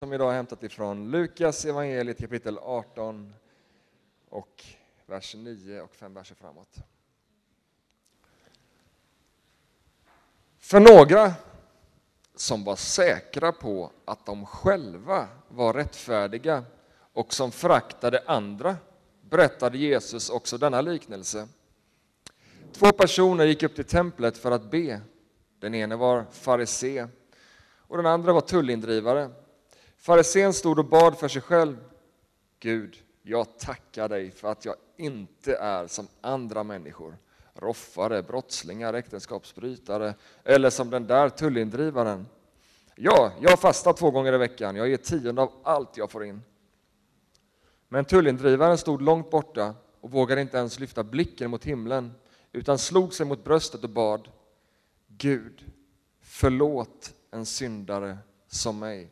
som 0.00 0.12
idag 0.12 0.30
är 0.30 0.36
hämtat 0.36 0.62
ifrån 0.62 1.10
Lukas 1.10 1.64
evangeliet 1.64 2.18
kapitel 2.18 2.58
18 2.58 3.34
och 4.28 4.64
vers 5.06 5.34
9 5.34 5.80
och 5.80 5.94
fem 5.94 6.14
verser 6.14 6.34
framåt. 6.34 6.76
För 10.58 10.80
några 10.80 11.32
som 12.34 12.64
var 12.64 12.76
säkra 12.76 13.52
på 13.52 13.90
att 14.04 14.26
de 14.26 14.46
själva 14.46 15.28
var 15.48 15.74
rättfärdiga 15.74 16.64
och 17.12 17.34
som 17.34 17.52
föraktade 17.52 18.22
andra 18.26 18.76
berättade 19.22 19.78
Jesus 19.78 20.30
också 20.30 20.58
denna 20.58 20.80
liknelse. 20.80 21.48
Två 22.72 22.92
personer 22.92 23.44
gick 23.44 23.62
upp 23.62 23.74
till 23.74 23.84
templet 23.84 24.38
för 24.38 24.50
att 24.50 24.70
be. 24.70 25.00
Den 25.58 25.74
ene 25.74 25.96
var 25.96 26.24
farisé 26.30 27.06
och 27.90 27.96
den 27.96 28.06
andra 28.06 28.32
var 28.32 28.40
tullindrivare. 28.40 29.30
Farisén 30.00 30.52
stod 30.52 30.78
och 30.78 30.84
bad 30.84 31.18
för 31.18 31.28
sig 31.28 31.42
själv. 31.42 31.76
Gud, 32.60 33.02
jag 33.22 33.58
tackar 33.58 34.08
dig 34.08 34.30
för 34.30 34.52
att 34.52 34.64
jag 34.64 34.74
inte 34.96 35.56
är 35.56 35.86
som 35.86 36.08
andra 36.20 36.64
människor, 36.64 37.16
roffare, 37.54 38.22
brottslingar, 38.22 38.94
äktenskapsbrytare 38.94 40.14
eller 40.44 40.70
som 40.70 40.90
den 40.90 41.06
där 41.06 41.28
tullindrivaren. 41.28 42.26
Ja, 42.94 43.32
jag 43.40 43.60
fastar 43.60 43.92
två 43.92 44.10
gånger 44.10 44.32
i 44.32 44.38
veckan, 44.38 44.76
jag 44.76 44.88
ger 44.88 44.96
tionde 44.96 45.42
av 45.42 45.52
allt 45.62 45.96
jag 45.96 46.10
får 46.10 46.24
in. 46.24 46.42
Men 47.88 48.04
tullindrivaren 48.04 48.78
stod 48.78 49.02
långt 49.02 49.30
borta 49.30 49.74
och 50.00 50.10
vågade 50.10 50.40
inte 50.40 50.56
ens 50.58 50.78
lyfta 50.78 51.04
blicken 51.04 51.50
mot 51.50 51.64
himlen 51.64 52.12
utan 52.52 52.78
slog 52.78 53.14
sig 53.14 53.26
mot 53.26 53.44
bröstet 53.44 53.84
och 53.84 53.90
bad 53.90 54.28
Gud, 55.06 55.64
förlåt 56.20 57.14
en 57.30 57.46
syndare 57.46 58.18
som 58.48 58.78
mig. 58.78 59.10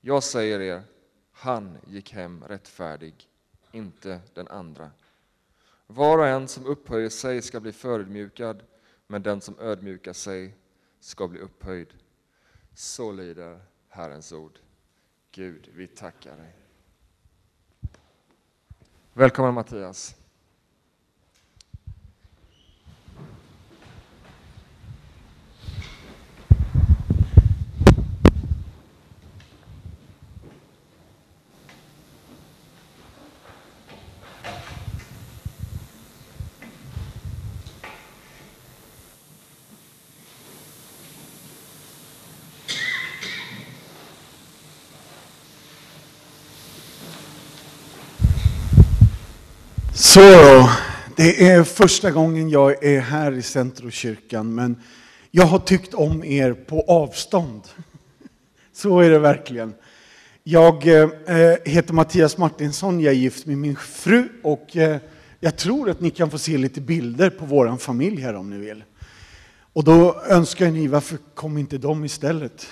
Jag 0.00 0.22
säger 0.22 0.60
er, 0.60 0.82
han 1.32 1.78
gick 1.86 2.12
hem 2.12 2.44
rättfärdig, 2.44 3.28
inte 3.72 4.20
den 4.34 4.48
andra. 4.48 4.90
Var 5.86 6.18
och 6.18 6.26
en 6.26 6.48
som 6.48 6.66
upphöjer 6.66 7.08
sig 7.08 7.42
ska 7.42 7.60
bli 7.60 7.72
förödmjukad, 7.72 8.62
men 9.06 9.22
den 9.22 9.40
som 9.40 9.58
ödmjukar 9.58 10.12
sig 10.12 10.54
ska 11.00 11.28
bli 11.28 11.40
upphöjd. 11.40 11.94
Så 12.74 13.12
lyder 13.12 13.60
Herrens 13.88 14.32
ord. 14.32 14.58
Gud, 15.32 15.70
vi 15.74 15.86
tackar 15.86 16.36
dig. 16.36 16.56
Välkommen 19.12 19.54
Mattias. 19.54 20.17
Så 50.18 50.24
då, 50.24 50.70
det 51.16 51.48
är 51.48 51.64
första 51.64 52.10
gången 52.10 52.50
jag 52.50 52.84
är 52.84 53.00
här 53.00 53.32
i 53.32 53.42
Centrokyrkan, 53.42 54.54
men 54.54 54.76
jag 55.30 55.44
har 55.44 55.58
tyckt 55.58 55.94
om 55.94 56.24
er 56.24 56.52
på 56.52 56.84
avstånd. 56.88 57.62
Så 58.72 59.00
är 59.00 59.10
det 59.10 59.18
verkligen. 59.18 59.74
Jag 60.42 60.86
eh, 60.86 61.08
heter 61.64 61.92
Mattias 61.92 62.38
Martinsson, 62.38 63.00
jag 63.00 63.12
är 63.12 63.16
gift 63.16 63.46
med 63.46 63.58
min 63.58 63.76
fru 63.76 64.28
och 64.42 64.76
eh, 64.76 64.96
jag 65.40 65.56
tror 65.56 65.90
att 65.90 66.00
ni 66.00 66.10
kan 66.10 66.30
få 66.30 66.38
se 66.38 66.58
lite 66.58 66.80
bilder 66.80 67.30
på 67.30 67.44
vår 67.44 67.76
familj 67.76 68.22
här 68.22 68.34
om 68.34 68.50
ni 68.50 68.58
vill. 68.58 68.84
Och 69.72 69.84
då 69.84 70.22
önskar 70.28 70.70
ni, 70.70 70.86
varför 70.86 71.18
kom 71.34 71.58
inte 71.58 71.78
de 71.78 72.04
istället? 72.04 72.66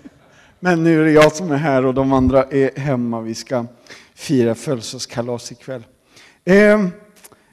Men 0.60 0.84
nu 0.84 1.00
är 1.00 1.04
det 1.04 1.12
jag 1.12 1.32
som 1.32 1.50
är 1.50 1.56
här 1.56 1.86
och 1.86 1.94
de 1.94 2.12
andra 2.12 2.44
är 2.44 2.80
hemma. 2.80 3.20
Vi 3.20 3.34
ska 3.34 3.66
fira 4.14 4.54
födelsedagskalas 4.54 5.52
ikväll. 5.52 5.82
Ehm, 6.46 6.90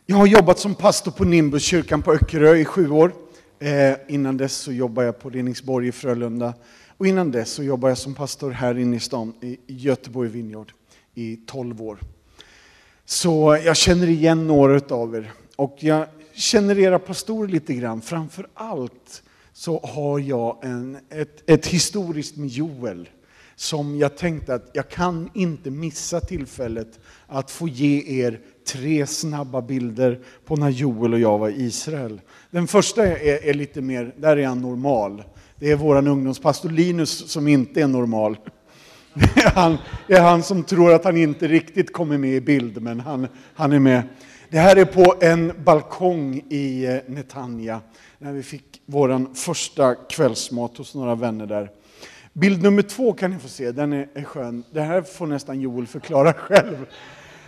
jag 0.06 0.18
har 0.18 0.28
jobbat 0.28 0.60
som 0.60 0.76
pastor 0.76 1.12
på 1.12 1.24
Nimbuskyrkan 1.24 2.02
på 2.02 2.14
Öckerö 2.14 2.56
i 2.56 2.66
sju 2.66 2.90
år. 2.90 3.14
Ehm, 3.60 3.96
innan 4.08 4.38
dess 4.38 4.54
så 4.54 4.72
jobbade 4.72 5.06
jag 5.06 5.20
på 5.20 5.30
Reningsborg 5.30 5.88
i 5.88 5.92
Frölunda. 5.92 6.54
Och 6.98 7.08
innan 7.08 7.32
dess 7.32 7.52
så 7.52 7.64
jobbade 7.64 7.92
jag 7.92 7.98
som 7.98 8.16
pastor 8.16 8.52
här 8.52 8.78
inne 8.78 8.96
i 8.96 9.00
stan, 9.00 9.34
i 9.42 9.58
Göteborg 9.68 10.30
Vineyard, 10.30 10.72
i 11.14 11.36
tolv 11.36 11.82
år. 11.82 12.00
Så 13.06 13.60
jag 13.66 13.78
känner 13.78 14.10
igen 14.10 14.48
några 14.48 14.96
av 14.96 15.16
er. 15.16 15.32
Och 15.56 15.78
jag 15.80 16.08
känner 16.34 16.80
era 16.80 17.00
pastorer 17.00 17.48
lite 17.48 17.74
grann. 17.74 18.02
Framför 18.02 18.48
allt 18.54 19.24
så 19.54 19.80
har 19.80 20.20
jag 20.20 20.58
en, 20.62 20.98
ett, 21.10 21.50
ett 21.50 21.68
historiskt 21.68 22.38
med 22.38 22.48
Joel 22.50 23.10
som 23.62 23.98
jag 23.98 24.18
tänkte 24.18 24.54
att 24.54 24.70
jag 24.74 24.90
kan 24.90 25.30
inte 25.34 25.72
missa 25.72 26.20
tillfället 26.20 27.00
att 27.28 27.52
få 27.52 27.68
ge 27.68 28.24
er 28.24 28.40
tre 28.68 29.08
snabba 29.08 29.62
bilder 29.62 30.20
på 30.46 30.56
när 30.56 30.70
Joel 30.70 31.14
och 31.14 31.20
jag 31.20 31.38
var 31.38 31.50
i 31.50 31.64
Israel. 31.64 32.22
Den 32.52 32.68
första 32.68 33.08
är, 33.08 33.50
är 33.50 33.54
lite 33.54 33.82
mer, 33.82 34.14
där 34.18 34.38
är 34.38 34.48
han 34.48 34.62
normal. 34.62 35.24
Det 35.56 35.72
är 35.72 35.76
vår 35.76 36.08
ungdomspastor 36.08 36.70
Linus 36.70 37.32
som 37.32 37.48
inte 37.48 37.82
är 37.82 37.88
normal. 37.88 38.38
Det 39.14 39.42
är, 39.42 39.52
han, 39.52 39.78
det 40.08 40.14
är 40.14 40.22
han 40.22 40.44
som 40.44 40.64
tror 40.64 40.94
att 40.94 41.04
han 41.04 41.18
inte 41.18 41.48
riktigt 41.48 41.94
kommer 41.94 42.18
med 42.18 42.34
i 42.34 42.42
bild, 42.42 42.82
men 42.82 43.00
han, 43.00 43.28
han 43.54 43.72
är 43.72 43.80
med. 43.80 44.04
Det 44.50 44.60
här 44.60 44.76
är 44.76 44.86
på 44.86 45.16
en 45.22 45.54
balkong 45.64 46.44
i 46.50 46.86
eh, 46.86 46.98
Netanya, 47.08 47.82
när 48.18 48.32
vi 48.32 48.44
fick 48.44 48.82
vår 48.86 49.36
första 49.36 49.96
kvällsmat 49.96 50.78
hos 50.78 50.96
några 50.96 51.16
vänner 51.16 51.46
där. 51.46 51.70
Bild 52.34 52.64
nummer 52.64 52.82
två 52.82 53.14
kan 53.14 53.32
ni 53.32 53.40
få 53.40 53.48
se, 53.48 53.72
den 53.72 53.94
är, 53.94 54.08
är 54.14 54.24
skön. 54.24 54.64
Det 54.72 54.82
här 54.82 55.02
får 55.02 55.28
nästan 55.28 55.62
Joel 55.62 55.88
förklara 55.88 56.34
själv. 56.38 56.86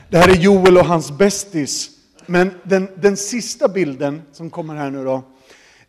Det 0.10 0.18
här 0.18 0.30
är 0.30 0.36
Joel 0.36 0.78
och 0.78 0.86
hans 0.86 1.12
bästis. 1.12 1.90
Men 2.26 2.52
den, 2.64 2.88
den 2.96 3.18
sista 3.18 3.68
bilden 3.68 4.22
som 4.32 4.50
kommer 4.50 4.76
här 4.76 4.90
nu 4.90 5.04
då, 5.04 5.24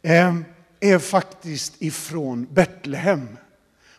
eh, 0.02 0.34
är 0.80 0.98
faktiskt 0.98 1.82
ifrån 1.82 2.46
Betlehem 2.50 3.28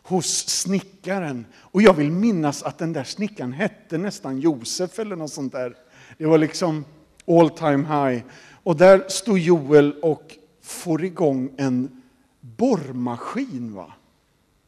hos 0.04 0.48
snickaren. 0.48 1.46
Och 1.56 1.82
jag 1.82 1.94
vill 1.94 2.12
minnas 2.12 2.64
att 2.64 2.78
den 2.78 2.94
där 2.94 3.04
snickaren 3.04 3.54
hette 3.54 3.98
nästan 3.98 4.40
Josef 4.40 5.00
eller 5.00 5.16
något 5.16 5.34
sånt 5.34 5.52
där. 5.52 5.76
Det 6.18 6.26
var 6.26 6.38
liksom 6.38 6.86
all 7.28 7.50
time 7.50 7.88
high. 7.88 8.24
Och 8.64 8.76
där 8.76 9.04
stod 9.08 9.40
Joel 9.40 9.94
och 10.02 10.36
får 10.62 11.04
igång 11.04 11.50
en 11.58 12.02
borrmaskin. 12.42 13.74
Va? 13.74 13.94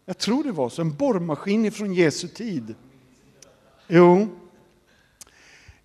Jag 0.10 0.18
tror 0.18 0.44
det 0.44 0.52
var 0.52 0.70
så, 0.70 0.82
en 0.82 0.96
borrmaskin 0.96 1.66
ifrån 1.66 1.94
Jesu 1.94 2.28
tid. 2.28 2.76
Jo. 3.88 4.28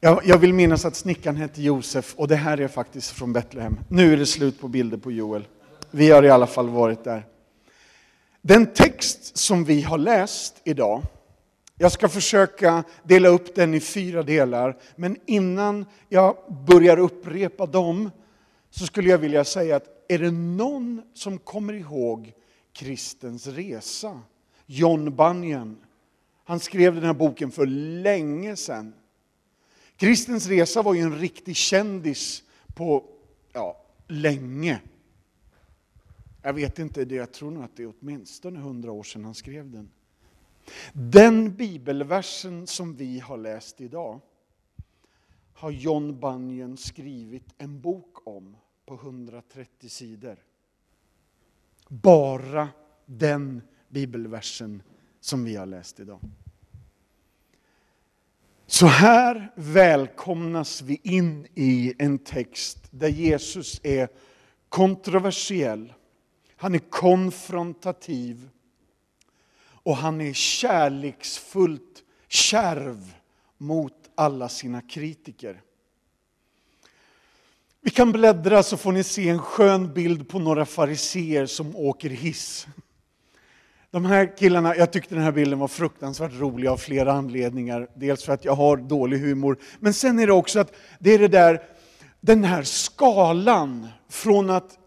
Jag, 0.00 0.20
jag 0.24 0.38
vill 0.38 0.54
minnas 0.54 0.84
att 0.84 0.96
snickaren 0.96 1.36
hette 1.36 1.62
Josef 1.62 2.14
och 2.16 2.28
det 2.28 2.36
här 2.36 2.60
är 2.60 2.68
faktiskt 2.68 3.10
från 3.10 3.32
Betlehem. 3.32 3.78
Nu 3.88 4.12
är 4.12 4.16
det 4.16 4.26
slut 4.26 4.60
på 4.60 4.68
bilder 4.68 4.96
på 4.96 5.12
Joel. 5.12 5.48
Vi 5.90 6.10
har 6.10 6.22
i 6.22 6.30
alla 6.30 6.46
fall 6.46 6.68
varit 6.68 7.04
där. 7.04 7.26
Den 8.42 8.66
text 8.66 9.36
som 9.36 9.64
vi 9.64 9.82
har 9.82 9.98
läst 9.98 10.60
idag, 10.64 11.02
jag 11.78 11.92
ska 11.92 12.08
försöka 12.08 12.84
dela 13.02 13.28
upp 13.28 13.54
den 13.54 13.74
i 13.74 13.80
fyra 13.80 14.22
delar, 14.22 14.76
men 14.96 15.16
innan 15.26 15.86
jag 16.08 16.36
börjar 16.66 16.98
upprepa 16.98 17.66
dem 17.66 18.10
så 18.70 18.86
skulle 18.86 19.10
jag 19.10 19.18
vilja 19.18 19.44
säga 19.44 19.76
att 19.76 20.04
är 20.08 20.18
det 20.18 20.30
någon 20.30 21.02
som 21.14 21.38
kommer 21.38 21.72
ihåg 21.72 22.32
Kristens 22.72 23.46
resa? 23.46 24.20
John 24.66 25.16
Bunyan. 25.16 25.76
Han 26.44 26.60
skrev 26.60 26.94
den 26.94 27.04
här 27.04 27.14
boken 27.14 27.50
för 27.50 27.66
länge 27.66 28.56
sedan. 28.56 28.94
Kristens 29.96 30.46
resa 30.46 30.82
var 30.82 30.94
ju 30.94 31.00
en 31.00 31.18
riktig 31.18 31.56
kändis 31.56 32.42
på 32.74 33.04
ja, 33.52 33.84
länge. 34.08 34.80
Jag 36.42 36.52
vet 36.52 36.78
inte, 36.78 37.04
det, 37.04 37.14
jag 37.14 37.32
tror 37.32 37.50
nog 37.50 37.64
att 37.64 37.76
det 37.76 37.82
är 37.82 37.92
åtminstone 38.00 38.58
hundra 38.58 38.92
år 38.92 39.02
sedan 39.02 39.24
han 39.24 39.34
skrev 39.34 39.70
den. 39.70 39.90
Den 40.92 41.56
bibelversen 41.56 42.66
som 42.66 42.96
vi 42.96 43.18
har 43.18 43.36
läst 43.36 43.80
idag 43.80 44.20
har 45.52 45.70
John 45.70 46.20
Bunyan 46.20 46.76
skrivit 46.76 47.54
en 47.58 47.80
bok 47.80 48.26
om 48.26 48.56
på 48.86 48.94
130 48.94 49.88
sidor. 49.88 50.36
Bara 51.92 52.68
den 53.06 53.62
bibelversen 53.88 54.82
som 55.20 55.44
vi 55.44 55.56
har 55.56 55.66
läst 55.66 56.00
idag. 56.00 56.20
Så 58.66 58.86
här 58.86 59.52
välkomnas 59.54 60.82
vi 60.82 61.00
in 61.02 61.46
i 61.54 61.94
en 61.98 62.18
text 62.18 62.78
där 62.90 63.08
Jesus 63.08 63.80
är 63.82 64.08
kontroversiell. 64.68 65.92
Han 66.56 66.74
är 66.74 66.78
konfrontativ. 66.78 68.48
och 69.84 69.96
han 69.96 70.20
är 70.20 70.32
kärleksfullt 70.32 72.04
kärv 72.28 73.14
mot 73.58 74.10
alla 74.14 74.48
sina 74.48 74.80
kritiker. 74.80 75.62
Vi 77.84 77.90
kan 77.90 78.12
bläddra 78.12 78.62
så 78.62 78.76
får 78.76 78.92
ni 78.92 79.02
se 79.02 79.28
en 79.28 79.38
skön 79.38 79.92
bild 79.92 80.28
på 80.28 80.38
några 80.38 80.66
fariseer 80.66 81.46
som 81.46 81.76
åker 81.76 82.10
hiss. 82.10 82.66
De 83.90 84.04
här 84.04 84.36
killarna, 84.36 84.76
jag 84.76 84.92
tyckte 84.92 85.14
den 85.14 85.24
här 85.24 85.32
bilden 85.32 85.58
var 85.58 85.68
fruktansvärt 85.68 86.32
rolig 86.32 86.68
av 86.68 86.76
flera 86.76 87.12
anledningar. 87.12 87.88
Dels 87.94 88.24
för 88.24 88.32
att 88.32 88.44
jag 88.44 88.54
har 88.54 88.76
dålig 88.76 89.18
humor, 89.18 89.58
men 89.80 89.94
sen 89.94 90.18
är 90.18 90.26
det 90.26 90.32
också 90.32 90.60
att 90.60 90.72
det 90.98 91.14
är 91.14 91.18
det 91.18 91.28
där, 91.28 91.62
den 92.20 92.44
här 92.44 92.62
skalan 92.62 93.88
från 94.08 94.50
att 94.50 94.78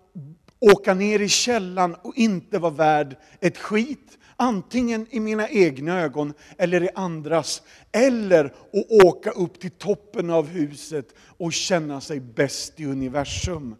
åka 0.59 0.93
ner 0.93 1.19
i 1.19 1.29
källan 1.29 1.95
och 1.95 2.15
inte 2.15 2.59
vara 2.59 2.73
värd 2.73 3.17
ett 3.39 3.57
skit, 3.57 4.17
antingen 4.37 5.07
i 5.09 5.19
mina 5.19 5.49
egna 5.49 6.01
ögon 6.01 6.33
eller 6.57 6.83
i 6.83 6.89
andras, 6.95 7.61
eller 7.91 8.45
att 8.45 9.03
åka 9.05 9.31
upp 9.31 9.59
till 9.59 9.71
toppen 9.71 10.29
av 10.29 10.47
huset 10.47 11.13
och 11.17 11.53
känna 11.53 12.01
sig 12.01 12.19
bäst 12.19 12.79
i 12.79 12.85
universum. 12.85 13.75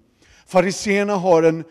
Fariséerna 0.46 1.16
har 1.16 1.44
en 1.44 1.64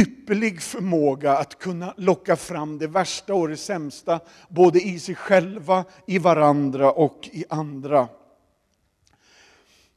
ypperlig 0.00 0.62
förmåga 0.62 1.36
att 1.36 1.58
kunna 1.58 1.94
locka 1.96 2.36
fram 2.36 2.78
det 2.78 2.86
värsta 2.86 3.34
och 3.34 3.48
det 3.48 3.56
sämsta, 3.56 4.20
både 4.48 4.80
i 4.80 4.98
sig 4.98 5.14
själva, 5.14 5.84
i 6.06 6.18
varandra 6.18 6.92
och 6.92 7.28
i 7.32 7.44
andra. 7.48 8.08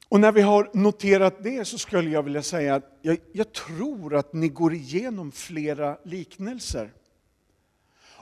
Och 0.09 0.19
när 0.19 0.31
vi 0.31 0.41
har 0.41 0.69
noterat 0.73 1.43
det 1.43 1.65
så 1.65 1.77
skulle 1.77 2.09
jag 2.09 2.23
vilja 2.23 2.43
säga 2.43 2.75
att 2.75 2.99
jag, 3.01 3.17
jag 3.31 3.53
tror 3.53 4.15
att 4.15 4.33
ni 4.33 4.47
går 4.47 4.73
igenom 4.73 5.31
flera 5.31 5.97
liknelser. 6.03 6.91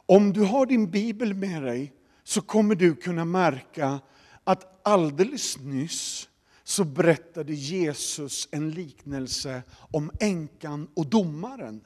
Om 0.10 0.34
du 0.34 0.42
har 0.42 0.66
din 0.66 0.92
bibel 0.92 1.34
med 1.34 1.64
dig 1.64 1.94
så 2.24 2.42
kommer 2.42 2.76
du 2.76 2.96
kunna 2.96 3.26
märka 3.26 4.00
att 4.44 4.88
alldeles 4.88 5.60
nyss 5.60 6.30
så 6.64 6.84
berättade 6.84 7.54
Jesus 7.54 8.48
en 8.52 8.72
liknelse 8.72 9.64
om 9.92 10.12
änkan 10.20 10.88
och 10.96 11.06
domaren. 11.06 11.82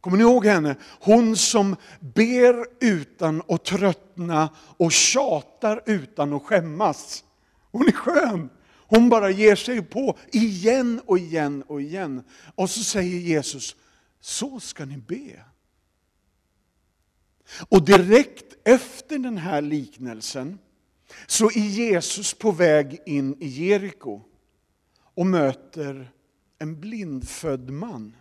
Kommer 0.00 0.16
ni 0.16 0.22
ihåg 0.22 0.46
henne? 0.46 0.76
Hon 1.00 1.36
som 1.36 1.76
ber 2.00 2.66
utan 2.80 3.42
att 3.48 3.64
tröttna 3.64 4.48
och 4.56 4.92
tjatar 4.92 5.82
utan 5.86 6.32
att 6.32 6.42
skämmas. 6.42 7.24
Hon 7.72 7.86
är 7.86 7.92
skön. 7.92 8.50
Hon 8.88 9.08
bara 9.08 9.30
ger 9.30 9.56
sig 9.56 9.82
på 9.82 10.18
igen 10.32 11.00
och 11.06 11.18
igen 11.18 11.62
och 11.62 11.82
igen. 11.82 12.22
Och 12.54 12.70
så 12.70 12.84
säger 12.84 13.18
Jesus, 13.18 13.76
så 14.20 14.60
ska 14.60 14.84
ni 14.84 14.96
be. 14.96 15.55
Och 17.68 17.84
direkt 17.84 18.56
efter 18.64 19.18
den 19.18 19.38
här 19.38 19.62
liknelsen 19.62 20.58
så 21.26 21.46
är 21.46 21.68
Jesus 21.68 22.34
på 22.34 22.50
väg 22.50 22.98
in 23.06 23.36
i 23.42 23.46
Jeriko 23.46 24.20
och 25.14 25.26
möter 25.26 26.12
en 26.58 26.80
blindfödd 26.80 27.70
man. 27.70 28.16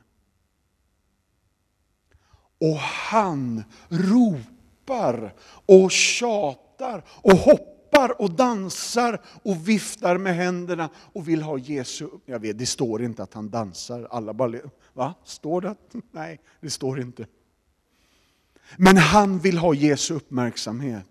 Och 2.61 2.77
han 2.77 3.63
ropar 3.89 5.35
och 5.65 5.91
tjatar 5.91 7.03
och 7.07 7.37
hoppar 7.37 8.21
och 8.21 8.31
dansar 8.31 9.21
och 9.43 9.69
viftar 9.69 10.17
med 10.17 10.35
händerna 10.35 10.89
och 11.13 11.29
vill 11.29 11.41
ha 11.41 11.57
Jesu... 11.57 12.07
Jag 12.25 12.39
vet, 12.39 12.57
det 12.57 12.65
står 12.65 13.03
inte 13.03 13.23
att 13.23 13.33
han 13.33 13.49
dansar. 13.49 14.07
Alla 14.11 14.33
bara... 14.33 14.59
Va? 14.93 15.13
Står 15.23 15.61
det? 15.61 15.75
Nej, 16.11 16.39
det 16.61 16.69
står 16.69 16.99
inte. 16.99 17.25
Men 18.77 18.97
han 18.97 19.39
vill 19.39 19.57
ha 19.57 19.73
Jesu 19.73 20.13
uppmärksamhet. 20.13 21.07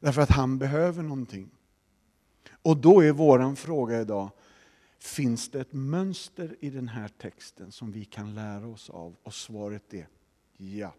Därför 0.00 0.22
att 0.22 0.30
han 0.30 0.58
behöver 0.58 1.02
någonting. 1.02 1.50
Och 2.62 2.76
då 2.76 3.00
är 3.00 3.12
våran 3.12 3.56
fråga 3.56 4.00
idag, 4.00 4.30
finns 4.98 5.48
det 5.48 5.60
ett 5.60 5.72
mönster 5.72 6.56
i 6.60 6.70
den 6.70 6.88
här 6.88 7.08
texten 7.08 7.72
som 7.72 7.92
vi 7.92 8.04
kan 8.04 8.34
lära 8.34 8.66
oss 8.66 8.90
av? 8.90 9.16
Och 9.22 9.34
svaret 9.34 9.94
är 9.94 10.08
ja. 10.56 10.94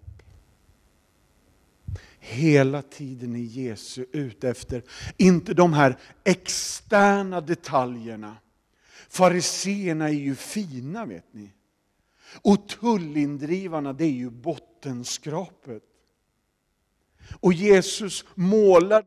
Hela 2.20 2.82
tiden 2.82 3.36
är 3.36 3.40
Jesu 3.40 4.06
ute 4.12 4.50
efter, 4.50 4.84
inte 5.18 5.54
de 5.54 5.74
här 5.74 5.98
externa 6.24 7.42
detaljerna. 7.42 8.38
Fariseerna 9.10 10.10
är 10.10 10.14
ju 10.14 10.36
fina 10.36 11.06
vet 11.06 11.34
ni. 11.34 11.52
Och 12.42 12.68
tullindrivarna 12.68 13.94
det 13.94 14.06
är 14.06 14.10
ju 14.10 14.30
bottenskrapet. 14.30 15.84
Och 17.40 17.54
Jesus 17.54 18.26
målar 18.36 19.04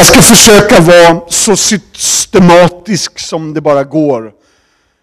Jag 0.00 0.06
ska 0.06 0.22
försöka 0.22 0.80
vara 0.80 1.20
så 1.28 1.56
systematisk 1.56 3.18
som 3.18 3.54
det 3.54 3.60
bara 3.60 3.84
går. 3.84 4.32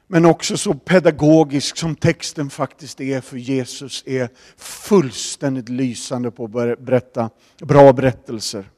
Men 0.08 0.26
också 0.26 0.58
så 0.58 0.74
pedagogisk 0.74 1.78
som 1.78 1.96
texten 1.96 2.50
faktiskt 2.50 3.02
är, 3.02 3.22
för 3.22 3.38
Jesus 3.38 4.04
är 4.06 4.30
fullständigt 4.58 5.70
lysande 5.70 6.32
på 6.32 6.46
att 6.46 6.80
berätta 6.80 7.30
bra 7.62 7.94
berättelser. 7.94 8.70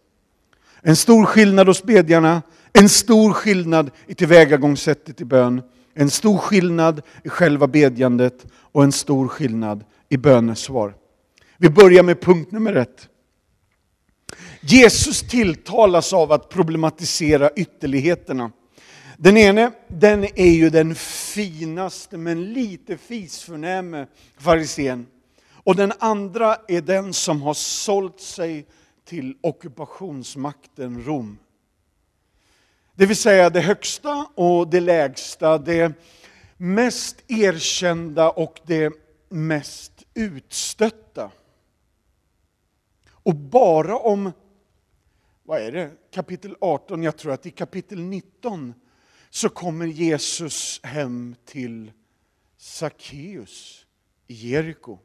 En 0.81 0.95
stor 0.95 1.25
skillnad 1.25 1.67
hos 1.67 1.83
bedjarna, 1.83 2.41
en 2.73 2.89
stor 2.89 3.33
skillnad 3.33 3.91
i 4.07 4.15
tillvägagångssättet 4.15 5.21
i 5.21 5.25
bön, 5.25 5.61
en 5.93 6.09
stor 6.09 6.37
skillnad 6.37 7.01
i 7.23 7.29
själva 7.29 7.67
bedjandet 7.67 8.45
och 8.71 8.83
en 8.83 8.91
stor 8.91 9.27
skillnad 9.27 9.83
i 10.09 10.17
bönesvar. 10.17 10.93
Vi 11.57 11.69
börjar 11.69 12.03
med 12.03 12.21
punkt 12.21 12.51
nummer 12.51 12.75
ett. 12.75 13.07
Jesus 14.61 15.21
tilltalas 15.21 16.13
av 16.13 16.31
att 16.31 16.49
problematisera 16.49 17.49
ytterligheterna. 17.55 18.51
Den 19.17 19.37
ene, 19.37 19.71
den 19.87 20.23
är 20.23 20.51
ju 20.51 20.69
den 20.69 20.95
finaste 20.95 22.17
men 22.17 22.53
lite 22.53 22.97
fisförnäme 22.97 24.07
farisén. 24.37 25.07
Och 25.63 25.75
den 25.75 25.93
andra 25.99 26.57
är 26.67 26.81
den 26.81 27.13
som 27.13 27.41
har 27.41 27.53
sålt 27.53 28.19
sig 28.19 28.65
till 29.05 29.37
ockupationsmakten 29.41 31.03
Rom. 31.03 31.37
Det 32.95 33.05
vill 33.05 33.17
säga 33.17 33.49
det 33.49 33.61
högsta 33.61 34.27
och 34.35 34.67
det 34.67 34.79
lägsta, 34.79 35.57
det 35.57 35.93
mest 36.57 37.15
erkända 37.27 38.29
och 38.29 38.59
det 38.65 38.93
mest 39.29 39.91
utstötta. 40.13 41.31
Och 43.11 43.35
bara 43.35 43.97
om 43.97 44.31
vad 45.49 45.61
är 45.61 45.71
det, 45.71 45.91
kapitel 46.11 46.55
18, 46.61 47.03
jag 47.03 47.17
tror 47.17 47.31
att 47.31 47.45
i 47.45 47.51
kapitel 47.51 47.99
19 47.99 48.73
så 49.29 49.49
kommer 49.49 49.85
Jesus 49.85 50.79
hem 50.83 51.35
till 51.45 51.91
Sackeus 52.57 53.85
i 54.27 54.33
Jeriko. 54.33 54.99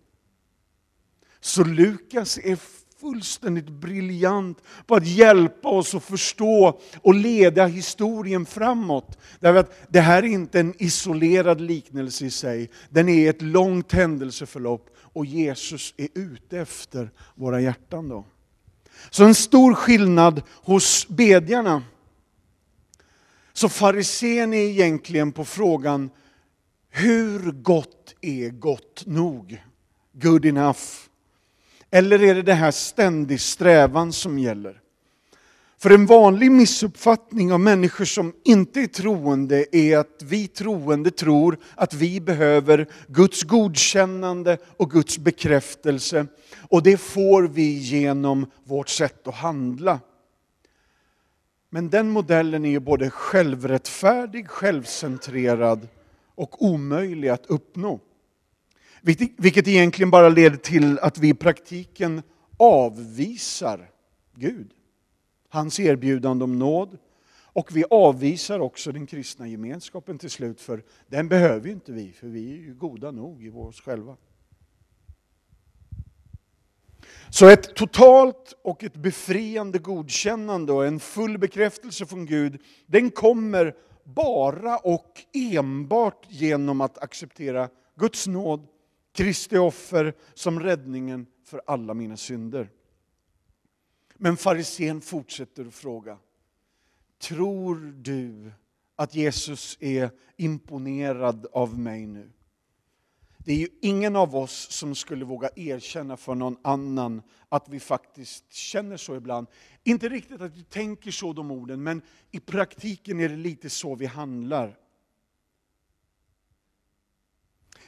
Så 1.41 1.65
Lukas 1.65 2.39
är 2.39 2.59
fullständigt 3.01 3.69
briljant 3.69 4.63
på 4.87 4.95
att 4.95 5.07
hjälpa 5.07 5.69
oss 5.69 5.95
att 5.95 6.05
förstå 6.05 6.81
och 7.03 7.15
leda 7.15 7.67
historien 7.67 8.47
framåt. 8.47 9.19
Därför 9.41 9.61
att 9.61 9.93
det 9.93 10.01
här 10.01 10.23
är 10.23 10.29
inte 10.29 10.61
en 10.61 10.75
isolerad 10.79 11.61
liknelse 11.61 12.27
i 12.27 12.31
sig, 12.31 12.71
den 12.91 13.09
är 13.09 13.31
ett 13.31 13.43
långt 13.43 13.93
händelseförlopp 13.93 14.91
och 14.97 15.27
Jesus 15.27 15.95
är 15.97 16.09
ute 16.15 16.59
efter 16.59 17.11
våra 17.35 17.61
hjärtan. 17.61 18.09
då. 18.09 18.25
Så 19.11 19.25
en 19.25 19.35
stor 19.35 19.75
skillnad 19.75 20.43
hos 20.63 21.09
bedjarna. 21.09 21.83
Så 23.53 23.69
farisén 23.69 24.55
är 24.55 24.59
egentligen 24.59 25.33
på 25.33 25.45
frågan, 25.45 26.11
Hur 26.91 27.53
gott 27.53 28.15
är 28.21 28.51
gott 28.51 29.03
nog? 29.07 29.63
Good 30.13 30.45
enough. 30.45 30.81
Eller 31.91 32.23
är 32.23 32.35
det 32.35 32.43
det 32.43 32.55
här 32.55 32.71
ständig 32.71 33.41
strävan 33.41 34.13
som 34.13 34.39
gäller? 34.39 34.81
För 35.85 35.91
en 35.91 36.07
vanlig 36.07 36.51
missuppfattning 36.51 37.53
av 37.53 37.61
människor 37.61 38.05
som 38.05 38.33
inte 38.45 38.81
är 38.81 38.87
troende 38.87 39.77
är 39.77 39.99
att 39.99 40.23
vi 40.23 40.49
troende 40.49 41.11
tror 41.11 41.59
att 41.75 41.95
vi 41.95 42.21
behöver 42.21 42.89
Guds 43.09 43.43
godkännande 43.43 44.59
och 44.77 44.91
Guds 44.91 45.19
bekräftelse. 45.19 46.27
Och 46.69 46.83
det 46.83 46.97
får 46.97 47.43
vi 47.43 47.79
genom 47.79 48.51
vårt 48.65 48.89
sätt 48.89 49.29
att 49.29 49.35
handla. 49.35 50.01
Men 51.71 51.91
den 51.91 52.11
modellen 52.11 52.65
är 52.65 52.79
både 52.79 53.11
självrättfärdig, 53.11 54.49
självcentrerad 54.49 55.89
och 56.35 56.65
omöjlig 56.65 57.29
att 57.29 57.47
uppnå. 57.47 58.01
Vilket 59.37 59.69
egentligen 59.69 60.11
bara 60.11 60.29
leder 60.29 60.57
till 60.57 60.99
att 60.99 61.19
vi 61.19 61.29
i 61.29 61.35
praktiken 61.35 62.23
avvisar 62.57 63.91
Gud 64.35 64.71
hans 65.55 65.81
erbjudande 65.81 66.45
om 66.45 66.59
nåd. 66.59 66.99
Och 67.43 67.77
vi 67.77 67.85
avvisar 67.91 68.61
också 68.61 68.93
den 68.93 69.07
kristna 69.07 69.49
gemenskapen 69.49 70.19
till 70.19 70.31
slut, 70.31 70.61
för 70.61 70.83
den 71.07 71.29
behöver 71.29 71.67
ju 71.67 71.73
inte 71.73 71.93
vi, 71.93 72.13
för 72.13 72.27
vi 72.27 72.53
är 72.53 72.57
ju 72.57 72.75
goda 72.75 73.11
nog 73.11 73.45
i 73.45 73.51
oss 73.51 73.81
själva. 73.81 74.17
Så 77.31 77.49
ett 77.49 77.75
totalt 77.75 78.55
och 78.63 78.85
ett 78.85 78.97
befriande 78.97 79.79
godkännande 79.79 80.73
och 80.73 80.87
en 80.87 81.01
full 81.01 81.39
bekräftelse 81.39 82.07
från 82.07 82.27
Gud, 82.27 82.61
den 82.87 83.11
kommer 83.11 83.75
bara 84.05 84.79
och 84.79 85.25
enbart 85.33 86.27
genom 86.29 86.81
att 86.81 86.99
acceptera 86.99 87.69
Guds 87.97 88.27
nåd, 88.27 88.67
Kristi 89.13 89.59
offer 89.59 90.15
som 90.35 90.61
räddningen 90.61 91.27
för 91.45 91.63
alla 91.67 91.95
mina 91.95 92.17
synder. 92.17 92.71
Men 94.15 94.37
farisén 94.37 95.01
fortsätter 95.01 95.67
att 95.67 95.75
fråga. 95.75 96.19
Tror 97.19 97.95
du 97.97 98.53
att 98.97 99.15
Jesus 99.15 99.77
är 99.81 100.11
imponerad 100.37 101.47
av 101.53 101.79
mig 101.79 102.07
nu? 102.07 102.33
Det 103.39 103.53
är 103.53 103.57
ju 103.57 103.69
ingen 103.81 104.17
av 104.17 104.37
oss 104.37 104.71
som 104.71 104.95
skulle 104.95 105.25
våga 105.25 105.51
erkänna 105.57 106.17
för 106.17 106.35
någon 106.35 106.57
annan 106.63 107.23
att 107.49 107.69
vi 107.69 107.81
faktiskt 107.81 108.53
känner 108.53 108.97
så 108.97 109.17
ibland. 109.17 109.47
Inte 109.83 110.09
riktigt 110.09 110.41
att 110.41 110.57
vi 110.57 110.65
tänker 110.65 111.11
så 111.11 111.33
de 111.33 111.51
orden, 111.51 111.83
men 111.83 112.03
i 112.31 112.41
praktiken 112.41 113.21
är 113.21 113.29
det 113.29 113.37
lite 113.37 113.71
så 113.71 113.95
vi 113.95 114.07
handlar. 114.07 114.79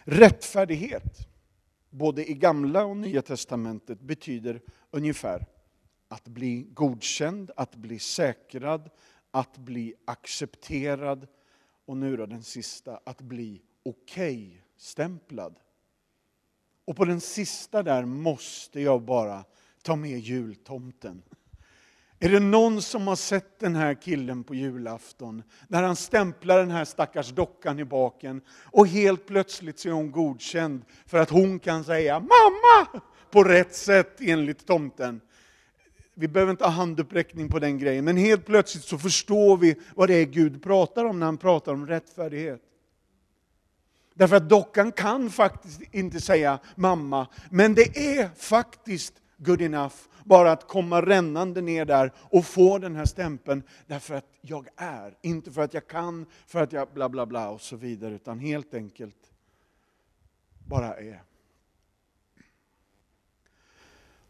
Rättfärdighet, 0.05 1.29
både 1.91 2.31
i 2.31 2.35
gamla 2.35 2.85
och 2.85 2.97
nya 2.97 3.23
testamentet, 3.23 4.01
betyder 4.01 4.61
ungefär 4.91 5.47
att 6.09 6.29
bli 6.29 6.67
godkänd, 6.75 7.51
att 7.57 7.77
bli 7.77 7.99
säkrad, 7.99 8.91
att 9.31 9.59
bli 9.59 9.95
accepterad 10.05 11.27
och 11.87 11.97
nu 11.97 12.17
då 12.17 12.27
den 12.27 12.43
sista, 12.43 13.01
att 13.05 13.21
bli 13.21 13.63
okej-stämplad. 13.83 15.59
Och 16.85 16.97
på 16.97 17.05
den 17.05 17.21
sista 17.21 17.83
där 17.83 18.05
måste 18.05 18.81
jag 18.81 19.03
bara 19.03 19.45
ta 19.83 19.97
med 19.97 20.19
jultomten. 20.19 21.23
Är 22.19 22.29
det 22.29 22.41
någon 22.41 22.83
som 22.83 23.07
har 23.07 23.17
sett 23.17 23.59
den 23.59 23.77
här 23.77 23.95
killen 23.95 24.45
på 24.45 24.55
julafton, 24.55 25.43
när 25.69 25.83
han 25.83 25.97
stämplar 25.97 26.59
den 26.59 26.71
här 26.71 26.85
stackars 26.85 27.31
dockan 27.31 27.79
i 27.79 27.85
baken 27.85 28.41
och 28.49 28.87
helt 28.87 29.27
plötsligt 29.27 29.79
så 29.79 29.89
är 29.89 29.93
hon 29.93 30.11
godkänd 30.11 30.85
för 31.07 31.19
att 31.19 31.31
hon 31.31 31.59
kan 31.59 31.85
säga 31.85 32.21
mamma 32.21 33.03
på 33.31 33.45
rätt 33.45 33.75
sätt 33.75 34.21
enligt 34.21 34.67
tomten 34.67 35.21
vi 36.19 36.29
behöver 36.29 36.51
inte 36.51 36.65
ha 36.65 36.71
handuppräckning 36.71 37.49
på 37.49 37.59
den 37.59 37.79
grejen, 37.79 38.05
men 38.05 38.17
helt 38.17 38.47
plötsligt 38.47 38.85
så 38.85 38.99
förstår 38.99 39.57
vi 39.57 39.77
vad 39.95 40.09
det 40.09 40.15
är 40.15 40.25
Gud 40.25 40.63
pratar 40.63 41.05
om 41.05 41.19
när 41.19 41.27
han 41.27 41.39
pratar 41.39 41.73
om 41.73 41.87
rättfärdighet. 41.87 42.63
Därför 44.15 44.37
att 44.37 44.49
dockan 44.49 44.93
kan 44.93 45.31
faktiskt 45.31 45.81
inte 45.93 46.21
säga 46.21 46.59
mamma, 46.75 47.27
men 47.51 47.75
det 47.75 47.97
är 47.97 48.29
faktiskt 48.37 49.15
good 49.37 49.63
enough 49.63 49.95
bara 50.25 50.53
att 50.53 50.69
komma 50.69 51.03
rännande 51.03 51.61
ner 51.61 51.85
där 51.85 52.13
och 52.19 52.45
få 52.45 52.79
den 52.79 52.97
här 52.97 53.05
stämpeln 53.05 53.63
därför 53.87 54.15
att 54.15 54.27
jag 54.41 54.69
är, 54.77 55.17
inte 55.23 55.53
för 55.53 55.63
att 55.63 55.75
jag 55.75 55.87
kan, 55.87 56.27
för 56.47 56.63
att 56.63 56.73
jag 56.73 56.89
bla 56.89 57.09
bla 57.09 57.27
bla 57.27 57.51
och 57.51 57.61
så 57.61 57.77
vidare, 57.77 58.15
utan 58.15 58.39
helt 58.39 58.75
enkelt 58.75 59.33
bara 60.67 60.95
är. 60.95 61.23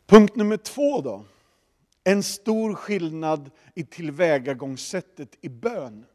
Punkt 0.06 0.36
nummer 0.36 0.56
två 0.56 1.00
då 1.00 1.24
en 2.08 2.22
stor 2.22 2.74
skillnad 2.74 3.50
i 3.74 3.84
tillvägagångssättet 3.84 5.36
i 5.40 5.48
bön. 5.48 6.06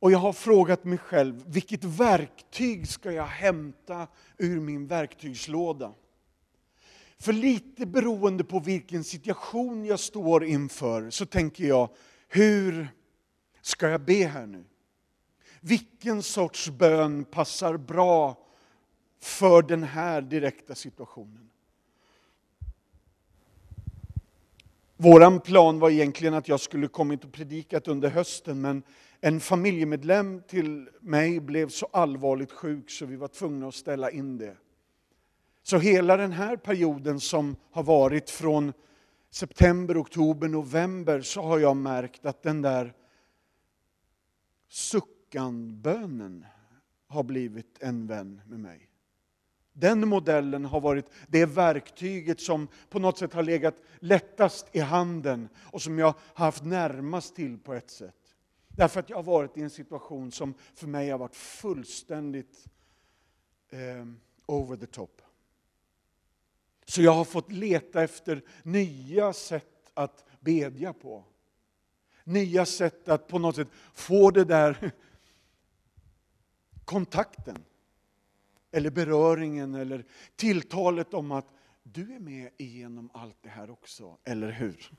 Och 0.00 0.12
jag 0.12 0.18
har 0.18 0.32
frågat 0.32 0.84
mig 0.84 0.98
själv, 0.98 1.44
vilket 1.46 1.84
verktyg 1.84 2.88
ska 2.88 3.12
jag 3.12 3.26
hämta 3.26 4.06
ur 4.38 4.60
min 4.60 4.86
verktygslåda? 4.86 5.94
För 7.18 7.32
lite 7.32 7.86
beroende 7.86 8.44
på 8.44 8.60
vilken 8.60 9.04
situation 9.04 9.84
jag 9.84 10.00
står 10.00 10.44
inför 10.44 11.10
så 11.10 11.26
tänker 11.26 11.64
jag, 11.64 11.88
hur 12.28 12.88
ska 13.60 13.88
jag 13.88 14.00
be 14.00 14.26
här 14.26 14.46
nu? 14.46 14.64
Vilken 15.60 16.22
sorts 16.22 16.70
bön 16.70 17.24
passar 17.24 17.76
bra 17.76 18.46
för 19.20 19.62
den 19.62 19.82
här 19.82 20.22
direkta 20.22 20.74
situationen? 20.74 21.50
Våran 24.96 25.40
plan 25.40 25.78
var 25.78 25.90
egentligen 25.90 26.34
att 26.34 26.48
jag 26.48 26.60
skulle 26.60 26.88
kommit 26.88 27.24
och 27.24 27.32
predikat 27.32 27.88
under 27.88 28.10
hösten, 28.10 28.60
men 28.60 28.82
en 29.20 29.40
familjemedlem 29.40 30.42
till 30.48 30.88
mig 31.00 31.40
blev 31.40 31.68
så 31.68 31.88
allvarligt 31.92 32.52
sjuk 32.52 32.90
så 32.90 33.06
vi 33.06 33.16
var 33.16 33.28
tvungna 33.28 33.68
att 33.68 33.74
ställa 33.74 34.10
in 34.10 34.38
det. 34.38 34.56
Så 35.62 35.78
hela 35.78 36.16
den 36.16 36.32
här 36.32 36.56
perioden 36.56 37.20
som 37.20 37.56
har 37.70 37.82
varit 37.82 38.30
från 38.30 38.72
september, 39.30 40.00
oktober, 40.02 40.48
november 40.48 41.20
så 41.20 41.42
har 41.42 41.58
jag 41.58 41.76
märkt 41.76 42.26
att 42.26 42.42
den 42.42 42.62
där 42.62 42.94
suckanbönen 44.68 46.46
har 47.06 47.22
blivit 47.22 47.78
en 47.80 48.06
vän 48.06 48.40
med 48.46 48.60
mig. 48.60 48.88
Den 49.76 50.08
modellen 50.08 50.64
har 50.64 50.80
varit 50.80 51.10
det 51.28 51.46
verktyget 51.46 52.40
som 52.40 52.68
på 52.88 52.98
något 52.98 53.18
sätt 53.18 53.32
har 53.32 53.42
legat 53.42 53.74
lättast 53.98 54.66
i 54.72 54.80
handen 54.80 55.48
och 55.56 55.82
som 55.82 55.98
jag 55.98 56.06
har 56.06 56.44
haft 56.44 56.64
närmast 56.64 57.36
till 57.36 57.58
på 57.58 57.74
ett 57.74 57.90
sätt. 57.90 58.14
Därför 58.68 59.00
att 59.00 59.10
jag 59.10 59.16
har 59.16 59.22
varit 59.22 59.56
i 59.56 59.62
en 59.62 59.70
situation 59.70 60.32
som 60.32 60.54
för 60.74 60.86
mig 60.86 61.10
har 61.10 61.18
varit 61.18 61.36
fullständigt 61.36 62.66
eh, 63.70 64.06
over 64.46 64.76
the 64.76 64.86
top. 64.86 65.22
Så 66.86 67.02
jag 67.02 67.12
har 67.12 67.24
fått 67.24 67.52
leta 67.52 68.02
efter 68.02 68.42
nya 68.62 69.32
sätt 69.32 69.90
att 69.94 70.24
bedja 70.40 70.92
på. 70.92 71.24
Nya 72.24 72.66
sätt 72.66 73.08
att 73.08 73.28
på 73.28 73.38
något 73.38 73.56
sätt 73.56 73.68
få 73.94 74.30
det 74.30 74.44
där 74.44 74.92
kontakten 76.84 77.64
eller 78.74 78.90
beröringen 78.90 79.74
eller 79.74 80.04
tilltalet 80.36 81.14
om 81.14 81.32
att 81.32 81.46
du 81.82 82.14
är 82.14 82.20
med 82.20 82.50
igenom 82.56 83.10
allt 83.14 83.36
det 83.42 83.48
här 83.48 83.70
också, 83.70 84.16
eller 84.24 84.50
hur? 84.50 84.90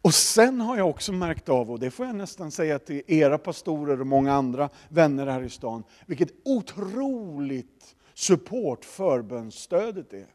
Och 0.00 0.14
sen 0.14 0.60
har 0.60 0.76
jag 0.76 0.90
också 0.90 1.12
märkt 1.12 1.48
av, 1.48 1.70
och 1.70 1.80
det 1.80 1.90
får 1.90 2.06
jag 2.06 2.16
nästan 2.16 2.50
säga 2.50 2.78
till 2.78 3.02
era 3.06 3.38
pastorer 3.38 4.00
och 4.00 4.06
många 4.06 4.32
andra 4.32 4.68
vänner 4.88 5.26
här 5.26 5.42
i 5.42 5.50
stan, 5.50 5.84
vilket 6.06 6.32
otroligt 6.44 7.96
support 8.14 8.84
förbönsstödet 8.84 10.12
är. 10.12 10.34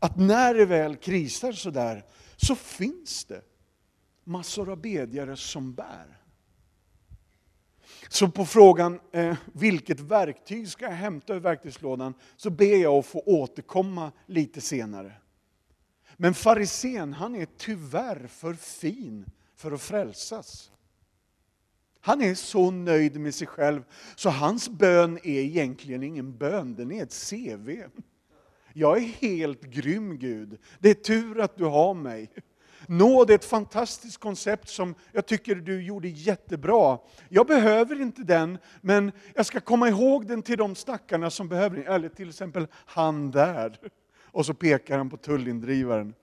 Att 0.00 0.18
när 0.18 0.54
det 0.54 0.66
väl 0.66 0.96
krisar 0.96 1.52
sådär, 1.52 2.04
så 2.36 2.54
finns 2.54 3.24
det 3.24 3.42
massor 4.24 4.70
av 4.70 4.80
bedjare 4.80 5.36
som 5.36 5.74
bär. 5.74 6.20
Så 8.08 8.28
på 8.28 8.46
frågan 8.46 9.00
eh, 9.12 9.36
vilket 9.52 10.00
verktyg 10.00 10.68
ska 10.68 10.84
jag 10.84 10.92
hämta 10.92 11.34
ur 11.34 11.40
verktygslådan 11.40 12.14
så 12.36 12.50
ber 12.50 12.76
jag 12.76 12.94
att 12.94 13.06
få 13.06 13.22
återkomma 13.26 14.12
lite 14.26 14.60
senare. 14.60 15.12
Men 16.16 16.34
farisén 16.34 17.12
han 17.12 17.34
är 17.34 17.46
tyvärr 17.56 18.26
för 18.26 18.54
fin 18.54 19.26
för 19.56 19.72
att 19.72 19.82
frälsas. 19.82 20.70
Han 22.00 22.22
är 22.22 22.34
så 22.34 22.70
nöjd 22.70 23.20
med 23.20 23.34
sig 23.34 23.46
själv 23.46 23.82
så 24.16 24.30
hans 24.30 24.68
bön 24.68 25.18
är 25.18 25.40
egentligen 25.40 26.02
ingen 26.02 26.36
bön, 26.36 26.74
den 26.74 26.92
är 26.92 27.02
ett 27.02 27.30
CV. 27.30 27.82
Jag 28.72 28.98
är 28.98 29.00
helt 29.00 29.62
grym 29.62 30.18
Gud, 30.18 30.58
det 30.78 30.90
är 30.90 30.94
tur 30.94 31.40
att 31.40 31.56
du 31.56 31.64
har 31.64 31.94
mig 31.94 32.30
nåd 32.88 33.30
är 33.30 33.34
ett 33.34 33.44
fantastiskt 33.44 34.18
koncept 34.18 34.68
som 34.68 34.94
jag 35.12 35.26
tycker 35.26 35.54
du 35.54 35.82
gjorde 35.82 36.08
jättebra. 36.08 36.98
Jag 37.28 37.46
behöver 37.46 38.00
inte 38.00 38.22
den, 38.22 38.58
men 38.80 39.12
jag 39.34 39.46
ska 39.46 39.60
komma 39.60 39.88
ihåg 39.88 40.26
den 40.26 40.42
till 40.42 40.58
de 40.58 40.74
stackarna 40.74 41.30
som 41.30 41.48
behöver 41.48 41.76
den. 41.76 41.86
Eller 41.86 42.08
till 42.08 42.28
exempel 42.28 42.66
han 42.72 43.30
där. 43.30 43.78
Och 44.20 44.46
så 44.46 44.54
pekar 44.54 44.98
han 44.98 45.10
på 45.10 45.16
tullindrivaren. 45.16 46.14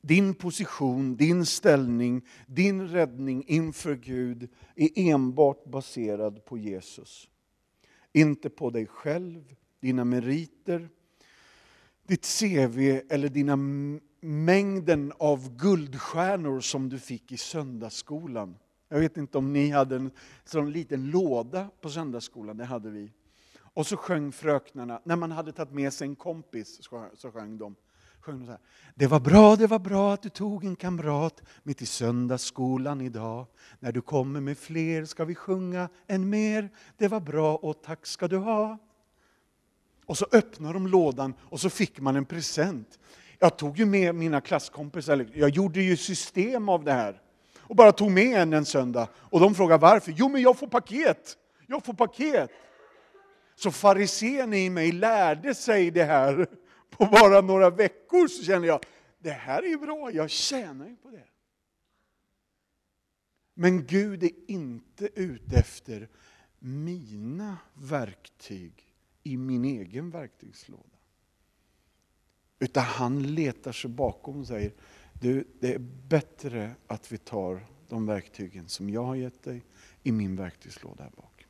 Din 0.00 0.34
position, 0.34 1.16
din 1.16 1.46
ställning, 1.46 2.26
din 2.46 2.88
räddning 2.88 3.44
inför 3.46 3.94
Gud 3.94 4.48
är 4.76 4.88
enbart 4.94 5.64
baserad 5.64 6.44
på 6.44 6.58
Jesus. 6.58 7.28
Inte 8.12 8.50
på 8.50 8.70
dig 8.70 8.86
själv, 8.86 9.54
dina 9.80 10.04
meriter, 10.04 10.88
ditt 12.08 12.26
CV 12.40 13.00
eller 13.08 13.28
dina 13.28 13.56
mängden 14.20 15.12
av 15.18 15.56
guldstjärnor 15.56 16.60
som 16.60 16.88
du 16.88 16.98
fick 16.98 17.32
i 17.32 17.36
söndagsskolan. 17.36 18.56
Jag 18.88 19.00
vet 19.00 19.16
inte 19.16 19.38
om 19.38 19.52
ni 19.52 19.70
hade 19.70 19.96
en 19.96 20.10
sån 20.44 20.72
liten 20.72 21.10
låda 21.10 21.70
på 21.80 21.90
söndagsskolan, 21.90 22.56
det 22.56 22.64
hade 22.64 22.90
vi. 22.90 23.12
Och 23.74 23.86
så 23.86 23.96
sjöng 23.96 24.32
fröknarna, 24.32 25.00
när 25.04 25.16
man 25.16 25.32
hade 25.32 25.52
tagit 25.52 25.72
med 25.72 25.92
sig 25.92 26.08
en 26.08 26.16
kompis 26.16 26.80
så 27.14 27.30
sjöng 27.32 27.58
de. 27.58 27.74
Sjöng 28.20 28.38
de 28.38 28.46
så 28.46 28.50
här. 28.50 28.60
Det 28.94 29.06
var 29.06 29.20
bra, 29.20 29.56
det 29.56 29.66
var 29.66 29.78
bra 29.78 30.14
att 30.14 30.22
du 30.22 30.28
tog 30.28 30.64
en 30.64 30.76
kamrat 30.76 31.42
mitt 31.62 31.82
i 31.82 31.86
söndagsskolan 31.86 33.00
idag. 33.00 33.46
När 33.80 33.92
du 33.92 34.00
kommer 34.00 34.40
med 34.40 34.58
fler 34.58 35.04
ska 35.04 35.24
vi 35.24 35.34
sjunga 35.34 35.88
än 36.06 36.30
mer. 36.30 36.70
Det 36.96 37.08
var 37.08 37.20
bra 37.20 37.56
och 37.56 37.82
tack 37.82 38.06
ska 38.06 38.28
du 38.28 38.36
ha. 38.36 38.78
Och 40.06 40.18
så 40.18 40.26
öppnade 40.32 40.74
de 40.74 40.86
lådan 40.86 41.34
och 41.40 41.60
så 41.60 41.70
fick 41.70 42.00
man 42.00 42.16
en 42.16 42.24
present. 42.24 42.98
Jag 43.38 43.58
tog 43.58 43.78
ju 43.78 43.86
med 43.86 44.14
mina 44.14 44.40
klasskompisar, 44.40 45.26
jag 45.34 45.50
gjorde 45.50 45.82
ju 45.82 45.96
system 45.96 46.68
av 46.68 46.84
det 46.84 46.92
här. 46.92 47.20
Och 47.58 47.76
bara 47.76 47.92
tog 47.92 48.10
med 48.10 48.42
en 48.42 48.52
en 48.52 48.64
söndag. 48.64 49.08
Och 49.16 49.40
de 49.40 49.54
frågade 49.54 49.82
varför. 49.82 50.14
Jo 50.16 50.28
men 50.28 50.42
jag 50.42 50.58
får 50.58 50.66
paket! 50.66 51.36
Jag 51.66 51.84
får 51.84 51.94
paket! 51.94 52.50
Så 53.54 53.70
farisén 53.70 54.54
i 54.54 54.70
mig 54.70 54.92
lärde 54.92 55.54
sig 55.54 55.90
det 55.90 56.04
här 56.04 56.46
på 56.90 57.06
bara 57.06 57.40
några 57.40 57.70
veckor 57.70 58.28
så 58.28 58.44
kände 58.44 58.68
jag, 58.68 58.84
det 59.18 59.30
här 59.30 59.72
är 59.72 59.76
bra, 59.76 60.10
jag 60.12 60.30
tjänar 60.30 60.86
ju 60.86 60.96
på 60.96 61.10
det. 61.10 61.24
Men 63.54 63.86
Gud 63.86 64.22
är 64.22 64.50
inte 64.50 65.08
ute 65.14 65.56
efter 65.56 66.08
mina 66.58 67.56
verktyg 67.74 68.91
i 69.22 69.36
min 69.36 69.64
egen 69.64 70.10
verktygslåda. 70.10 70.82
Utan 72.58 72.84
han 72.84 73.22
letar 73.22 73.72
sig 73.72 73.90
bakom 73.90 74.40
och 74.40 74.46
säger, 74.46 74.72
du, 75.12 75.44
det 75.60 75.74
är 75.74 75.78
bättre 76.08 76.74
att 76.86 77.12
vi 77.12 77.18
tar 77.18 77.66
de 77.88 78.06
verktygen 78.06 78.68
som 78.68 78.90
jag 78.90 79.04
har 79.04 79.14
gett 79.14 79.42
dig 79.42 79.64
i 80.02 80.12
min 80.12 80.36
verktygslåda 80.36 81.04
här 81.04 81.12
bak. 81.16 81.46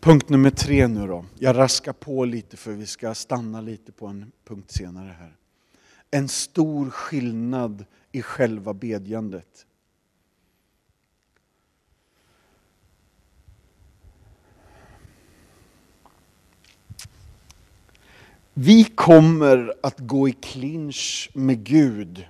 Punkt 0.00 0.28
nummer 0.28 0.50
tre 0.50 0.88
nu 0.88 1.06
då. 1.06 1.24
Jag 1.38 1.56
raskar 1.56 1.92
på 1.92 2.24
lite 2.24 2.56
för 2.56 2.72
vi 2.72 2.86
ska 2.86 3.14
stanna 3.14 3.60
lite 3.60 3.92
på 3.92 4.06
en 4.06 4.32
punkt 4.44 4.70
senare 4.70 5.16
här. 5.18 5.36
En 6.10 6.28
stor 6.28 6.90
skillnad 6.90 7.84
i 8.12 8.22
själva 8.22 8.74
bedjandet. 8.74 9.66
Vi 18.56 18.84
kommer 18.84 19.74
att 19.82 19.98
gå 19.98 20.28
i 20.28 20.32
clinch 20.32 21.30
med 21.34 21.64
Gud 21.64 22.26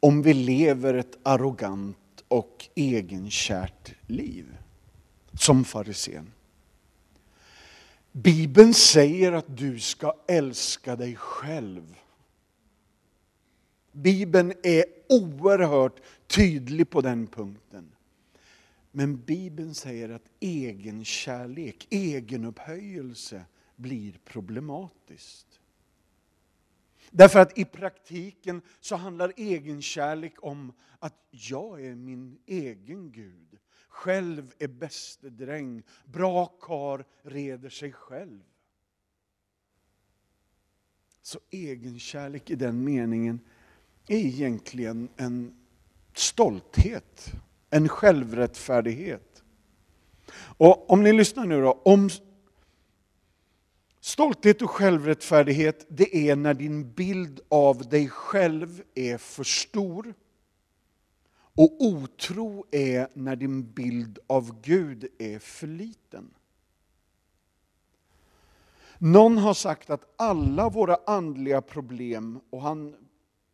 om 0.00 0.22
vi 0.22 0.34
lever 0.34 0.94
ett 0.94 1.18
arrogant 1.22 2.24
och 2.28 2.68
egenkärt 2.74 3.94
liv, 4.06 4.56
som 5.32 5.64
farisén. 5.64 6.32
Bibeln 8.12 8.74
säger 8.74 9.32
att 9.32 9.56
du 9.56 9.80
ska 9.80 10.14
älska 10.28 10.96
dig 10.96 11.16
själv. 11.16 11.94
Bibeln 13.92 14.52
är 14.62 14.84
oerhört 15.08 16.00
tydlig 16.26 16.90
på 16.90 17.00
den 17.00 17.26
punkten. 17.26 17.92
Men 18.92 19.16
Bibeln 19.16 19.74
säger 19.74 20.08
att 20.08 20.30
egenkärlek, 20.40 21.86
egenupphöjelse 21.90 23.44
blir 23.78 24.18
problematiskt. 24.24 25.60
Därför 27.10 27.38
att 27.38 27.58
i 27.58 27.64
praktiken 27.64 28.62
så 28.80 28.96
handlar 28.96 29.32
egenkärlek 29.36 30.34
om 30.44 30.72
att 30.98 31.14
jag 31.30 31.84
är 31.84 31.94
min 31.94 32.38
egen 32.46 33.12
Gud. 33.12 33.58
Själv 33.88 34.54
är 34.58 34.68
bäste 34.68 35.30
dräng, 35.30 35.82
bra 36.04 36.46
kar 36.46 37.04
reder 37.22 37.68
sig 37.68 37.92
själv. 37.92 38.42
Så 41.22 41.40
egenkärlek 41.50 42.50
i 42.50 42.54
den 42.54 42.84
meningen 42.84 43.40
är 44.06 44.16
egentligen 44.16 45.08
en 45.16 45.54
stolthet, 46.14 47.26
en 47.70 47.88
självrättfärdighet. 47.88 49.42
Och 50.58 50.90
om 50.90 51.02
ni 51.02 51.12
lyssnar 51.12 51.46
nu 51.46 51.60
då, 51.60 51.72
om 51.84 52.10
Stolthet 54.00 54.62
och 54.62 54.70
självrättfärdighet, 54.70 55.86
det 55.88 56.30
är 56.30 56.36
när 56.36 56.54
din 56.54 56.92
bild 56.92 57.40
av 57.48 57.88
dig 57.88 58.08
själv 58.08 58.82
är 58.94 59.18
för 59.18 59.44
stor. 59.44 60.14
Och 61.54 61.76
otro 61.78 62.66
är 62.70 63.08
när 63.14 63.36
din 63.36 63.72
bild 63.72 64.18
av 64.26 64.60
Gud 64.60 65.08
är 65.18 65.38
för 65.38 65.66
liten. 65.66 66.30
Någon 68.98 69.38
har 69.38 69.54
sagt 69.54 69.90
att 69.90 70.14
alla 70.16 70.68
våra 70.68 70.98
andliga 71.06 71.62
problem, 71.62 72.40
och 72.50 72.62
han, 72.62 72.94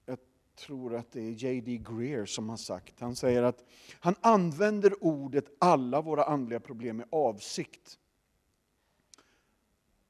jag 0.06 0.18
tror 0.66 0.94
att 0.94 1.12
det 1.12 1.20
är 1.20 1.30
J.D. 1.30 1.76
Greer 1.76 2.26
som 2.26 2.48
har 2.48 2.56
sagt, 2.56 3.00
han 3.00 3.16
säger 3.16 3.42
att 3.42 3.64
han 4.00 4.14
använder 4.20 5.04
ordet 5.04 5.44
alla 5.58 6.00
våra 6.00 6.24
andliga 6.24 6.60
problem 6.60 6.96
med 6.96 7.06
avsikt. 7.10 7.98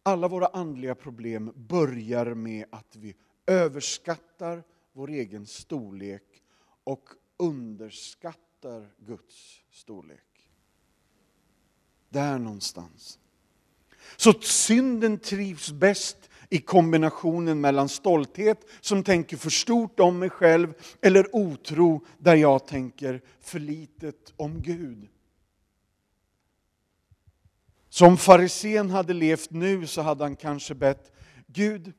Alla 0.07 0.29
våra 0.29 0.47
andliga 0.47 0.95
problem 0.95 1.53
börjar 1.55 2.35
med 2.35 2.67
att 2.71 2.97
vi 2.97 3.15
överskattar 3.47 4.63
vår 4.93 5.11
egen 5.11 5.47
storlek 5.47 6.43
och 6.85 7.09
underskattar 7.37 8.93
Guds 8.99 9.63
storlek. 9.71 10.51
Där 12.09 12.39
någonstans. 12.39 13.19
Så 14.17 14.33
synden 14.41 15.19
trivs 15.19 15.73
bäst 15.73 16.31
i 16.51 16.59
kombinationen 16.59 17.61
mellan 17.61 17.89
stolthet, 17.89 18.67
som 18.81 19.03
tänker 19.05 19.37
för 19.37 19.51
stort 19.51 20.01
om 20.01 20.19
mig 20.19 20.31
själv, 20.31 20.75
eller 21.01 21.37
otro, 21.37 22.05
där 22.19 22.35
jag 22.35 22.67
tänker 22.67 23.23
för 23.41 23.59
litet 23.59 24.33
om 24.37 24.63
Gud. 24.63 25.09
Som 27.95 28.17
farisén 28.17 28.91
hade 28.91 29.13
levt 29.13 29.51
nu 29.51 29.87
så 29.87 30.03
hade 30.03 30.25
han 30.25 30.37
kanske 30.37 30.75
bett, 30.75 31.13
Gud, 31.47 31.93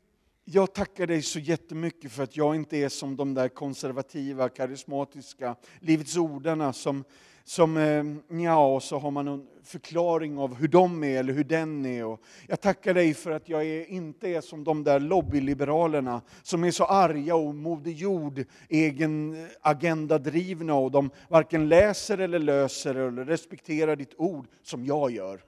jag 0.45 0.73
tackar 0.73 1.07
dig 1.07 1.21
så 1.21 1.39
jättemycket 1.39 2.11
för 2.11 2.23
att 2.23 2.37
jag 2.37 2.55
inte 2.55 2.77
är 2.77 2.89
som 2.89 3.15
de 3.15 3.33
där 3.33 3.49
konservativa, 3.49 4.49
karismatiska 4.49 5.55
Livets 5.79 6.17
ordarna 6.17 6.73
som, 6.73 7.03
som 7.43 7.77
eh, 7.77 8.03
ja, 8.43 8.75
och 8.75 8.83
så 8.83 8.99
har 8.99 9.11
man 9.11 9.27
en 9.27 9.47
förklaring 9.63 10.37
av 10.37 10.55
hur 10.55 10.67
de 10.67 11.03
är 11.03 11.19
eller 11.19 11.33
hur 11.33 11.43
den 11.43 11.85
är. 11.85 12.05
Och 12.05 12.21
jag 12.47 12.61
tackar 12.61 12.93
dig 12.93 13.13
för 13.13 13.31
att 13.31 13.49
jag 13.49 13.65
är, 13.65 13.85
inte 13.85 14.29
är 14.29 14.41
som 14.41 14.63
de 14.63 14.83
där 14.83 14.99
lobbyliberalerna 14.99 16.21
som 16.43 16.63
är 16.63 16.71
så 16.71 16.85
arga 16.85 17.35
och 17.35 17.55
Moder 17.55 17.91
Jord 17.91 18.45
egen 18.69 19.47
agenda 19.61 20.17
drivna 20.17 20.75
och 20.75 20.91
de 20.91 21.09
varken 21.29 21.69
läser 21.69 22.17
eller 22.17 22.39
löser 22.39 22.95
eller 22.95 23.25
respekterar 23.25 23.95
ditt 23.95 24.13
ord 24.17 24.47
som 24.63 24.85
jag 24.85 25.11
gör. 25.11 25.41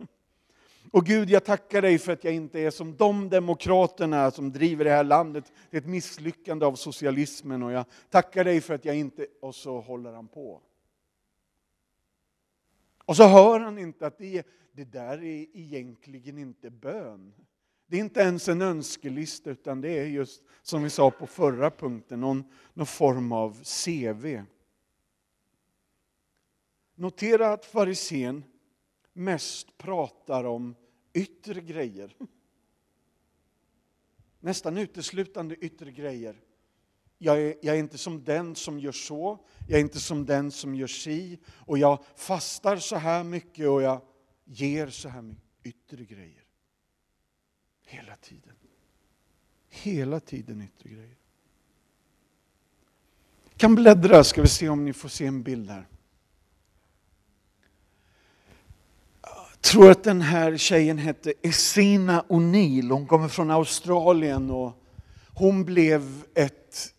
Och 0.91 1.05
Gud, 1.05 1.29
jag 1.29 1.45
tackar 1.45 1.81
dig 1.81 1.97
för 1.99 2.13
att 2.13 2.23
jag 2.23 2.33
inte 2.33 2.59
är 2.59 2.71
som 2.71 2.97
de 2.97 3.29
demokraterna 3.29 4.31
som 4.31 4.51
driver 4.51 4.85
det 4.85 4.91
här 4.91 5.03
landet 5.03 5.53
till 5.69 5.79
ett 5.79 5.85
misslyckande 5.85 6.65
av 6.65 6.75
socialismen. 6.75 7.63
Och 7.63 7.71
jag 7.71 7.85
tackar 8.09 8.43
dig 8.43 8.61
för 8.61 8.73
att 8.73 8.85
jag 8.85 8.95
inte... 8.95 9.27
Och 9.41 9.55
så 9.55 9.79
håller 9.79 10.13
han 10.13 10.27
på. 10.27 10.61
Och 13.05 13.15
så 13.15 13.27
hör 13.27 13.59
han 13.59 13.77
inte 13.77 14.07
att 14.07 14.17
det, 14.17 14.47
det 14.71 14.83
där 14.83 15.23
är 15.23 15.57
egentligen 15.57 16.37
inte 16.37 16.69
bön. 16.69 17.33
Det 17.87 17.95
är 17.95 17.99
inte 17.99 18.19
ens 18.19 18.49
en 18.49 18.61
önskelista 18.61 19.49
utan 19.49 19.81
det 19.81 19.99
är 19.99 20.05
just 20.05 20.43
som 20.61 20.83
vi 20.83 20.89
sa 20.89 21.11
på 21.11 21.27
förra 21.27 21.71
punkten, 21.71 22.21
någon, 22.21 22.43
någon 22.73 22.85
form 22.85 23.31
av 23.31 23.63
CV. 23.63 24.41
Notera 26.95 27.53
att 27.53 27.65
farisén 27.65 28.43
mest 29.17 29.77
pratar 29.77 30.43
om 30.43 30.75
yttre 31.13 31.61
grejer. 31.61 32.15
nästan 34.39 34.77
uteslutande 34.77 35.55
yttre 35.55 35.91
grejer. 35.91 36.41
Jag 37.17 37.41
är, 37.41 37.55
jag 37.61 37.75
är, 37.75 37.79
inte 37.79 37.97
som 37.97 38.23
den 38.23 38.55
som 38.55 38.79
gör 38.79 38.91
så, 38.91 39.45
jag 39.67 39.79
är 39.79 39.81
inte 39.81 39.99
som 39.99 40.25
den 40.25 40.51
som 40.51 40.75
gör 40.75 40.87
si, 40.87 41.39
och 41.47 41.77
jag 41.77 42.03
fastar 42.15 42.77
så 42.77 42.95
här 42.95 43.23
mycket 43.23 43.67
och 43.67 43.81
jag 43.81 44.01
ger 44.45 44.87
så 44.87 45.09
här 45.09 45.21
mycket 45.21 45.43
yttre 45.63 46.05
grejer. 46.05 46.43
Hela 47.85 48.15
tiden. 48.15 48.55
Hela 49.69 50.19
tiden 50.19 50.61
yttre 50.61 50.89
grejer. 50.89 51.17
kan 53.57 53.75
bläddra, 53.75 54.23
ska 54.23 54.41
vi 54.41 54.47
se 54.47 54.69
om 54.69 54.85
ni 54.85 54.93
får 54.93 55.09
se 55.09 55.25
en 55.25 55.43
bild 55.43 55.69
här. 55.69 55.87
Tror 59.67 59.91
att 59.91 60.03
den 60.03 60.21
här 60.21 60.57
tjejen 60.57 60.97
hette 60.97 61.33
Essina 61.41 62.25
O'Neill. 62.29 62.91
Hon 62.91 63.07
kommer 63.07 63.27
från 63.27 63.51
Australien 63.51 64.51
och 64.51 64.83
hon 65.33 65.65
blev 65.65 66.23
ett 66.33 66.93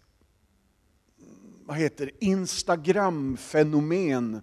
vad 1.64 1.76
heter 1.76 2.10
Instagram-fenomen 2.20 4.40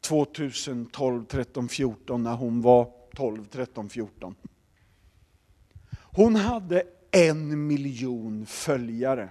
2012, 0.00 1.24
13, 1.24 1.68
14 1.68 2.22
när 2.22 2.34
hon 2.34 2.62
var 2.62 2.92
12, 3.14 3.46
13, 3.46 3.88
14. 3.88 4.34
Hon 5.92 6.36
hade 6.36 6.82
en 7.10 7.66
miljon 7.66 8.46
följare. 8.46 9.28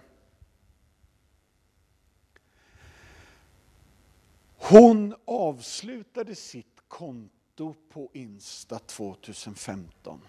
Hon 4.57 5.15
avslutade 5.25 6.35
sitt 6.35 6.81
konto 6.87 7.40
på 7.89 8.09
Insta 8.13 8.79
2015 8.79 10.21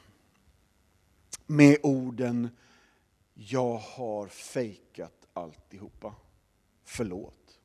med 1.47 1.77
orden 1.83 2.49
Jag 3.35 3.77
har 3.77 4.27
fejkat 4.29 5.29
alltihopa. 5.33 6.15
Förlåt. 6.85 7.61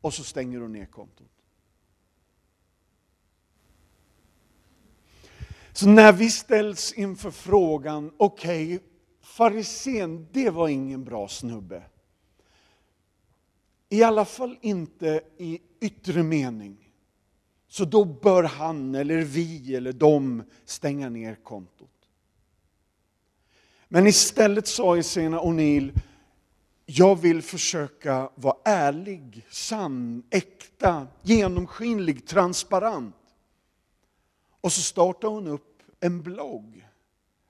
Och 0.00 0.14
så 0.14 0.24
stänger 0.24 0.60
hon 0.60 0.72
ner 0.72 0.86
kontot. 0.86 1.30
Så 5.72 5.88
när 5.88 6.12
vi 6.12 6.30
ställs 6.30 6.92
inför 6.92 7.30
frågan, 7.30 8.12
okej, 8.16 8.76
okay, 8.76 8.88
farisén, 9.20 10.28
det 10.32 10.50
var 10.50 10.68
ingen 10.68 11.04
bra 11.04 11.28
snubbe. 11.28 11.82
I 13.88 14.02
alla 14.02 14.24
fall 14.24 14.58
inte 14.60 15.22
i 15.38 15.60
yttre 15.80 16.22
mening. 16.22 16.83
Så 17.74 17.84
då 17.84 18.04
bör 18.04 18.42
han 18.42 18.94
eller 18.94 19.20
vi 19.20 19.76
eller 19.76 19.92
de 19.92 20.42
stänga 20.64 21.08
ner 21.08 21.34
kontot. 21.34 22.08
Men 23.88 24.06
istället 24.06 24.66
sa 24.66 24.96
Esena 24.96 25.40
O'Neill, 25.40 26.00
jag 26.86 27.20
vill 27.20 27.42
försöka 27.42 28.30
vara 28.34 28.56
ärlig, 28.64 29.46
sann, 29.50 30.22
äkta, 30.30 31.06
genomskinlig, 31.22 32.26
transparent. 32.26 33.16
Och 34.60 34.72
så 34.72 34.82
startade 34.82 35.34
hon 35.34 35.46
upp 35.46 35.82
en 36.00 36.22
blogg 36.22 36.88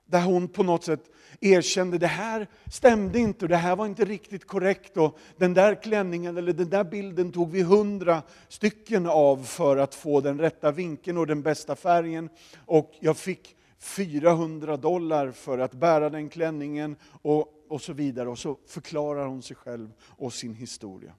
där 0.07 0.23
hon 0.23 0.49
på 0.49 0.63
något 0.63 0.85
sätt 0.85 1.11
erkände 1.45 1.99
det 1.99 2.07
här 2.07 2.49
stämde 2.71 3.19
inte 3.19 3.45
och 3.45 3.49
det 3.49 3.57
här 3.57 3.77
var 3.77 3.87
inte 3.87 4.05
riktigt 4.05 4.47
korrekt 4.47 4.97
och 4.97 5.19
den 5.37 5.55
där 5.55 5.83
klänningen 5.83 6.37
eller 6.37 6.53
den 6.53 6.71
där 6.71 6.85
bilden 6.85 7.33
tog 7.33 7.51
vi 7.51 7.63
hundra 7.63 8.23
stycken 8.49 9.07
av 9.07 9.45
för 9.45 9.77
att 9.77 9.95
få 9.95 10.21
den 10.21 10.39
rätta 10.39 10.71
vinkeln 10.73 11.19
och 11.19 11.27
den 11.27 11.43
bästa 11.43 11.77
färgen 11.77 12.29
och 12.67 12.93
jag 13.01 13.17
fick 13.17 13.57
400 13.85 14.77
dollar 14.77 15.31
för 15.31 15.59
att 15.59 15.73
bära 15.73 16.11
den 16.11 16.29
klänningen 16.29 16.97
och, 17.23 17.49
och 17.69 17.83
så 17.83 17.93
vidare. 17.93 18.29
Och 18.29 18.39
så 18.39 18.59
förklarar 18.67 19.27
hon 19.27 19.43
sig 19.43 19.57
själv 19.57 19.93
och 20.01 20.33
sin 20.33 20.55
historia. 20.55 21.13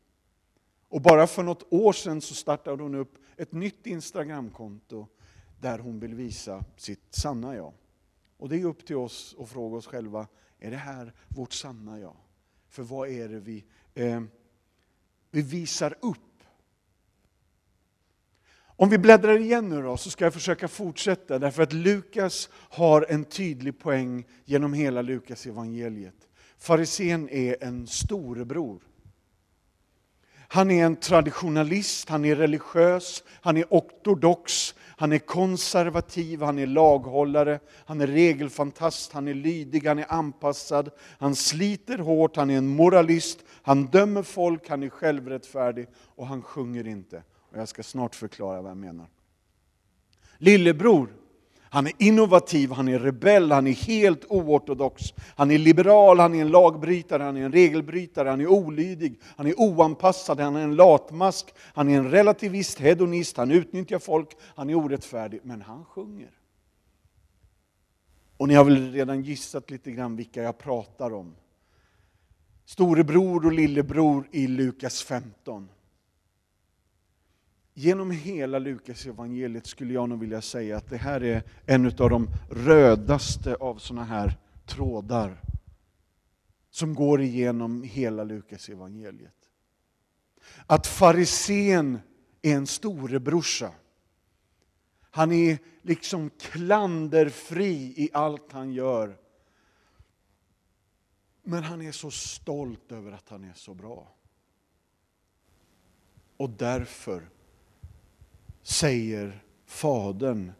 Och 0.89 1.01
bara 1.01 1.27
för 1.27 1.43
något 1.43 1.73
år 1.73 1.93
sedan 1.93 2.21
så 2.21 2.35
startade 2.35 2.83
hon 2.83 2.95
upp 2.95 3.17
ett 3.38 3.51
nytt 3.51 3.88
Instagramkonto 3.88 5.07
där 5.59 5.79
hon 5.79 5.99
vill 5.99 6.15
visa 6.15 6.63
sitt 6.77 7.07
sanna 7.09 7.55
jag. 7.55 7.73
Och 8.45 8.49
det 8.49 8.62
är 8.62 8.65
upp 8.65 8.86
till 8.86 8.95
oss 8.95 9.36
att 9.39 9.49
fråga 9.49 9.77
oss 9.77 9.88
själva, 9.88 10.27
är 10.60 10.71
det 10.71 10.77
här 10.77 11.13
vårt 11.27 11.53
sanna 11.53 11.99
jag? 11.99 12.15
För 12.69 12.84
vad 12.84 13.10
är 13.10 13.29
det 13.29 13.39
vi, 13.39 13.65
eh, 13.93 14.21
vi 15.31 15.41
visar 15.41 15.95
upp? 16.01 16.43
Om 18.55 18.89
vi 18.89 18.97
bläddrar 18.97 19.38
igen 19.38 19.69
nu 19.69 19.81
då, 19.81 19.97
så 19.97 20.10
ska 20.10 20.23
jag 20.23 20.34
försöka 20.34 20.67
fortsätta, 20.67 21.39
därför 21.39 21.63
att 21.63 21.73
Lukas 21.73 22.49
har 22.53 23.05
en 23.10 23.25
tydlig 23.25 23.79
poäng 23.79 24.27
genom 24.43 24.73
hela 24.73 25.01
Lukas 25.01 25.45
evangeliet. 25.45 26.27
Farisén 26.58 27.29
är 27.29 27.63
en 27.63 27.88
storebror. 27.88 28.81
Han 30.47 30.71
är 30.71 30.86
en 30.86 30.95
traditionalist, 30.95 32.10
han 32.10 32.25
är 32.25 32.36
religiös, 32.36 33.23
han 33.41 33.58
är 33.58 33.65
ortodox, 33.69 34.75
han 34.97 35.12
är 35.12 35.17
konservativ, 35.17 36.41
han 36.41 36.60
är 36.60 36.67
laghållare, 36.67 37.60
han 37.86 38.01
är 38.01 38.08
regelfantast, 38.08 39.13
han 39.13 39.27
är 39.27 39.34
lydig, 39.34 39.88
han 39.88 39.99
är 39.99 40.13
anpassad, 40.13 40.89
han 40.99 41.36
sliter 41.36 41.97
hårt, 41.97 42.36
han 42.36 42.49
är 42.49 42.58
en 42.58 42.67
moralist, 42.67 43.39
han 43.62 43.86
dömer 43.86 44.23
folk, 44.23 44.69
han 44.69 44.84
är 44.84 44.89
självrättfärdig 44.89 45.88
och 46.15 46.27
han 46.27 46.41
sjunger 46.41 46.88
inte. 46.88 47.23
Och 47.51 47.58
jag 47.58 47.67
ska 47.67 47.84
snart 47.84 48.15
förklara 48.15 48.62
vad 48.62 48.71
jag 48.71 48.77
menar. 48.77 49.08
Lillebror, 50.38 51.10
han 51.69 51.88
är 51.88 51.93
innovativ, 51.97 52.71
han 52.71 52.88
är 52.88 52.99
rebell, 52.99 53.51
han 53.51 53.67
är 53.67 53.73
helt 53.73 54.25
oortodox. 54.30 55.04
Han 55.36 55.51
är 55.51 55.58
liberal, 55.58 56.19
han 56.19 56.36
är 56.36 56.41
en 56.41 56.51
lagbrytare, 56.51 57.23
han 57.23 57.38
är 57.38 57.45
en 57.45 57.51
regelbrytare, 57.51 58.30
han 58.30 58.41
är 58.41 58.47
olydig, 58.47 59.19
han 59.23 59.47
är 59.47 59.60
oanpassad, 59.60 60.39
han 60.39 60.56
är 60.56 60.63
en 60.63 60.75
latmask, 60.75 61.54
han 61.73 61.89
är 61.89 61.97
en 61.97 62.12
relativist, 62.12 62.80
hedonist, 62.80 63.38
han 63.38 63.51
utnyttjar 63.51 63.99
folk, 63.99 64.30
han 64.56 64.69
är 64.69 64.75
orättfärdig, 64.75 65.39
men 65.43 65.62
han 65.62 65.86
sjunger. 65.86 66.32
Och 68.38 68.47
ni 68.47 68.54
har 68.54 68.63
väl 68.63 68.91
redan 68.91 69.21
gissat 69.21 69.71
lite 69.71 69.91
grann 69.91 70.15
vilka 70.15 70.43
jag 70.43 70.58
pratar 70.58 71.13
om. 71.13 71.36
Storebror 72.65 73.45
och 73.45 73.51
lillebror 73.51 74.28
i 74.32 74.47
Lukas 74.47 75.04
15. 75.04 75.69
Genom 77.77 78.11
hela 78.11 78.59
Lukas 78.59 79.05
evangeliet 79.05 79.65
skulle 79.65 79.93
jag 79.93 80.09
nog 80.09 80.19
vilja 80.19 80.41
säga 80.41 80.77
att 80.77 80.89
det 80.89 80.97
här 80.97 81.23
är 81.23 81.43
en 81.65 81.85
av 81.85 82.09
de 82.09 82.29
rödaste 82.49 83.55
av 83.55 83.77
sådana 83.77 84.03
här 84.03 84.38
trådar 84.65 85.41
som 86.69 86.95
går 86.95 87.21
igenom 87.21 87.83
hela 87.83 88.23
Lukas 88.23 88.69
evangeliet. 88.69 89.49
Att 90.65 90.88
farisén 90.88 91.99
är 92.41 92.55
en 92.55 92.67
storebrorsa. 92.67 93.71
Han 95.11 95.31
är 95.31 95.57
liksom 95.81 96.29
klanderfri 96.29 97.93
i 97.97 98.09
allt 98.13 98.51
han 98.51 98.73
gör. 98.73 99.17
Men 101.43 101.63
han 101.63 101.81
är 101.81 101.91
så 101.91 102.11
stolt 102.11 102.91
över 102.91 103.11
att 103.11 103.29
han 103.29 103.43
är 103.43 103.53
så 103.53 103.73
bra. 103.73 104.15
Och 106.38 106.49
därför 106.49 107.29
säger 108.65 109.43
fadern 109.65 110.51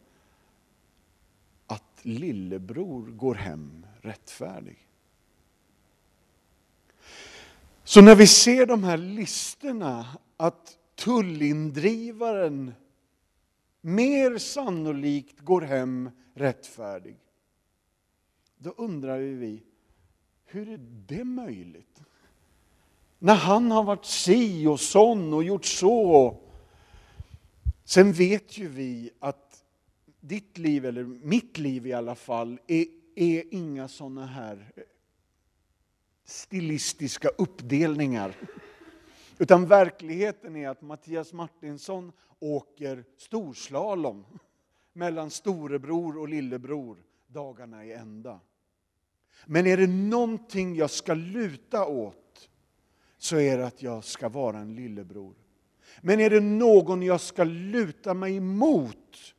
att 1.66 1.98
lillebror 2.02 3.06
går 3.06 3.34
hem 3.34 3.86
rättfärdig. 4.00 4.88
Så 7.84 8.00
när 8.00 8.14
vi 8.14 8.26
ser 8.26 8.66
de 8.66 8.84
här 8.84 8.96
listorna 8.96 10.06
att 10.36 10.78
tullindrivaren 10.94 12.74
mer 13.80 14.38
sannolikt 14.38 15.40
går 15.40 15.60
hem 15.60 16.10
rättfärdig. 16.34 17.16
Då 18.58 18.70
undrar 18.76 19.18
vi, 19.18 19.62
hur 20.44 20.68
är 20.68 20.80
det 21.06 21.24
möjligt? 21.24 22.00
När 23.18 23.34
han 23.34 23.70
har 23.70 23.82
varit 23.82 24.04
si 24.04 24.66
och 24.66 24.80
sån 24.80 25.34
och 25.34 25.44
gjort 25.44 25.64
så. 25.64 26.36
Sen 27.86 28.12
vet 28.12 28.58
ju 28.58 28.68
vi 28.68 29.10
att 29.18 29.64
ditt 30.20 30.58
liv, 30.58 30.86
eller 30.86 31.04
mitt 31.04 31.58
liv 31.58 31.86
i 31.86 31.92
alla 31.92 32.14
fall, 32.14 32.58
är, 32.66 32.86
är 33.14 33.54
inga 33.54 33.88
sådana 33.88 34.26
här 34.26 34.72
eh, 34.76 34.82
stilistiska 36.24 37.28
uppdelningar. 37.28 38.36
Utan 39.38 39.66
verkligheten 39.66 40.56
är 40.56 40.68
att 40.68 40.82
Mattias 40.82 41.32
Martinsson 41.32 42.12
åker 42.38 43.04
storslalom 43.16 44.24
mellan 44.92 45.30
storebror 45.30 46.18
och 46.18 46.28
lillebror 46.28 46.98
dagarna 47.26 47.84
i 47.84 47.92
ända. 47.92 48.40
Men 49.44 49.66
är 49.66 49.76
det 49.76 49.86
någonting 49.86 50.76
jag 50.76 50.90
ska 50.90 51.14
luta 51.14 51.86
åt 51.86 52.50
så 53.18 53.36
är 53.36 53.58
det 53.58 53.66
att 53.66 53.82
jag 53.82 54.04
ska 54.04 54.28
vara 54.28 54.58
en 54.58 54.74
lillebror. 54.74 55.34
Men 56.00 56.20
är 56.20 56.30
det 56.30 56.40
någon 56.40 57.02
jag 57.02 57.20
ska 57.20 57.44
luta 57.44 58.14
mig 58.14 58.36
emot 58.36 59.34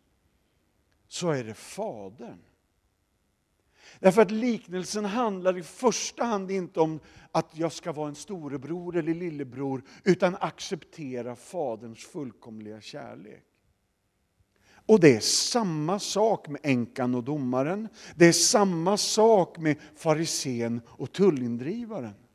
så 1.08 1.32
är 1.32 1.44
det 1.44 1.54
Fadern. 1.54 2.40
Därför 4.00 4.22
att 4.22 4.32
liknelsen 4.32 5.06
handlar 5.06 5.58
i 5.58 5.64
första 5.64 6.24
hand 6.24 6.52
inte 6.52 6.80
om 6.80 7.00
att 7.32 7.58
jag 7.58 7.72
ska 7.72 7.92
vara 7.92 8.10
en 8.10 8.16
storebror 8.16 8.98
eller 8.98 9.14
lillebror, 9.14 9.84
utan 10.04 10.36
acceptera 10.40 11.36
Faderns 11.36 12.06
fullkomliga 12.06 12.82
kärlek. 12.82 13.44
Och 14.86 15.00
det 15.00 15.16
är 15.16 15.20
samma 15.20 16.00
sak 16.00 16.48
med 16.48 16.62
änkan 16.64 17.16
och 17.16 17.24
domaren. 17.24 17.88
Det 18.16 18.26
är 18.26 18.32
samma 18.32 18.98
sak 18.98 19.58
med 19.58 19.78
farisén 19.96 20.82
och 20.88 21.12
tullindrivaren. 21.12 22.27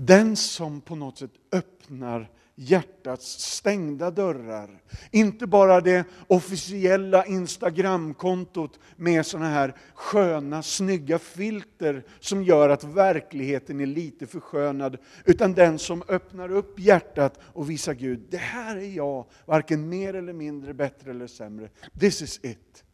Den 0.00 0.36
som 0.36 0.80
på 0.80 0.94
något 0.94 1.18
sätt 1.18 1.30
öppnar 1.52 2.30
hjärtats 2.54 3.40
stängda 3.40 4.10
dörrar. 4.10 4.82
Inte 5.10 5.46
bara 5.46 5.80
det 5.80 6.04
officiella 6.26 7.26
Instagramkontot 7.26 8.78
med 8.96 9.26
såna 9.26 9.48
här 9.48 9.74
sköna, 9.94 10.62
snygga 10.62 11.18
filter 11.18 12.04
som 12.20 12.42
gör 12.42 12.68
att 12.68 12.84
verkligheten 12.84 13.80
är 13.80 13.86
lite 13.86 14.26
förskönad, 14.26 14.96
utan 15.24 15.52
den 15.52 15.78
som 15.78 16.02
öppnar 16.08 16.50
upp 16.52 16.78
hjärtat 16.78 17.40
och 17.42 17.70
visar 17.70 17.94
Gud, 17.94 18.26
det 18.30 18.36
här 18.36 18.76
är 18.76 18.90
jag, 18.90 19.26
varken 19.46 19.88
mer 19.88 20.14
eller 20.14 20.32
mindre, 20.32 20.74
bättre 20.74 21.10
eller 21.10 21.26
sämre. 21.26 21.68
This 22.00 22.22
is 22.22 22.40
it. 22.42 22.84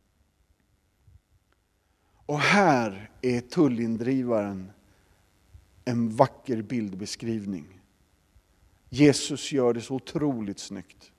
Och 2.27 2.39
här 2.39 3.11
är 3.23 3.41
tullindrivaren 3.41 4.71
en 5.85 6.17
vacker 6.17 6.63
bildbeskrivning. 6.63 7.81
Jesus 8.89 9.53
gör 9.53 9.75
det 9.75 9.81
så 9.81 9.95
otroligt 9.95 10.59
snyggt. 10.59 11.13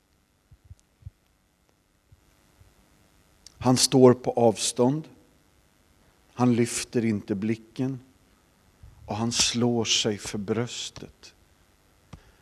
Han 3.58 3.78
står 3.78 4.14
på 4.14 4.32
avstånd. 4.32 5.08
Han 6.34 6.56
lyfter 6.56 7.06
inte 7.06 7.36
blicken 7.36 8.00
och 9.06 9.16
han 9.16 9.32
slår 9.32 9.86
sig 9.86 10.18
för 10.18 10.38
bröstet. 10.38 11.36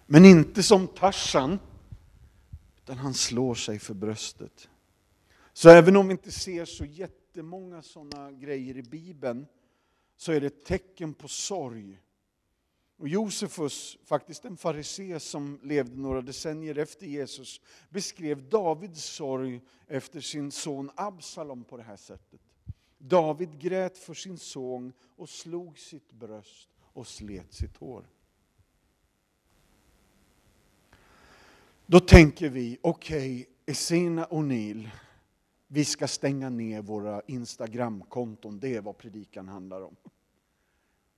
Men 0.06 0.26
inte 0.26 0.64
som 0.64 0.88
Tarsan, 0.88 1.60
utan 2.84 2.98
han 2.98 3.14
slår 3.14 3.56
sig 3.56 3.80
för 3.80 3.94
bröstet. 3.94 4.70
Så 5.54 5.70
även 5.70 5.96
om 5.96 6.08
vi 6.08 6.12
inte 6.12 6.32
ser 6.32 6.66
så 6.66 6.86
jättemånga 6.86 7.82
sådana 7.82 8.32
grejer 8.32 8.78
i 8.78 8.84
Bibeln, 8.84 9.46
så 10.18 10.32
är 10.32 10.42
det 10.42 10.48
ett 10.48 10.66
tecken 10.66 11.14
på 11.14 11.28
sorg 11.28 12.00
och 13.04 13.10
Josefus, 13.10 13.98
faktiskt 14.04 14.46
en 14.46 14.58
farisé 14.58 15.20
som 15.20 15.60
levde 15.64 16.02
några 16.02 16.22
decennier 16.22 16.78
efter 16.78 17.08
Jesus, 17.08 17.62
beskrev 17.90 18.50
Davids 18.50 19.04
sorg 19.06 19.62
efter 19.88 20.22
sin 20.22 20.52
son 20.52 20.92
Absalom 20.96 21.64
på 21.64 21.78
det 21.78 21.84
här 21.84 21.98
sättet. 21.98 22.42
David 22.98 23.60
grät 23.60 23.98
för 23.98 24.14
sin 24.14 24.38
son 24.38 24.94
och 25.16 25.30
slog 25.30 25.80
sitt 25.80 26.12
bröst 26.14 26.70
och 26.80 27.08
slet 27.08 27.54
sitt 27.54 27.78
hår. 27.78 28.06
Då 31.86 32.00
tänker 32.00 32.50
vi, 32.50 32.78
okej, 32.82 33.42
okay, 33.42 33.46
Essena 33.66 34.26
O'Neill, 34.26 34.90
vi 35.68 35.86
ska 35.86 36.08
stänga 36.08 36.50
ner 36.50 36.82
våra 36.82 37.22
Instagramkonton, 37.28 38.60
det 38.60 38.76
är 38.76 38.82
vad 38.82 38.98
predikan 38.98 39.48
handlar 39.48 39.82
om. 39.82 39.96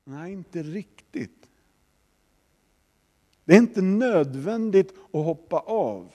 Nej, 0.04 0.34
inte 0.34 0.64
riktigt. 0.64 1.45
Det 3.46 3.54
är 3.54 3.58
inte 3.58 3.82
nödvändigt 3.82 4.92
att 4.92 5.26
hoppa 5.26 5.60
av. 5.60 6.12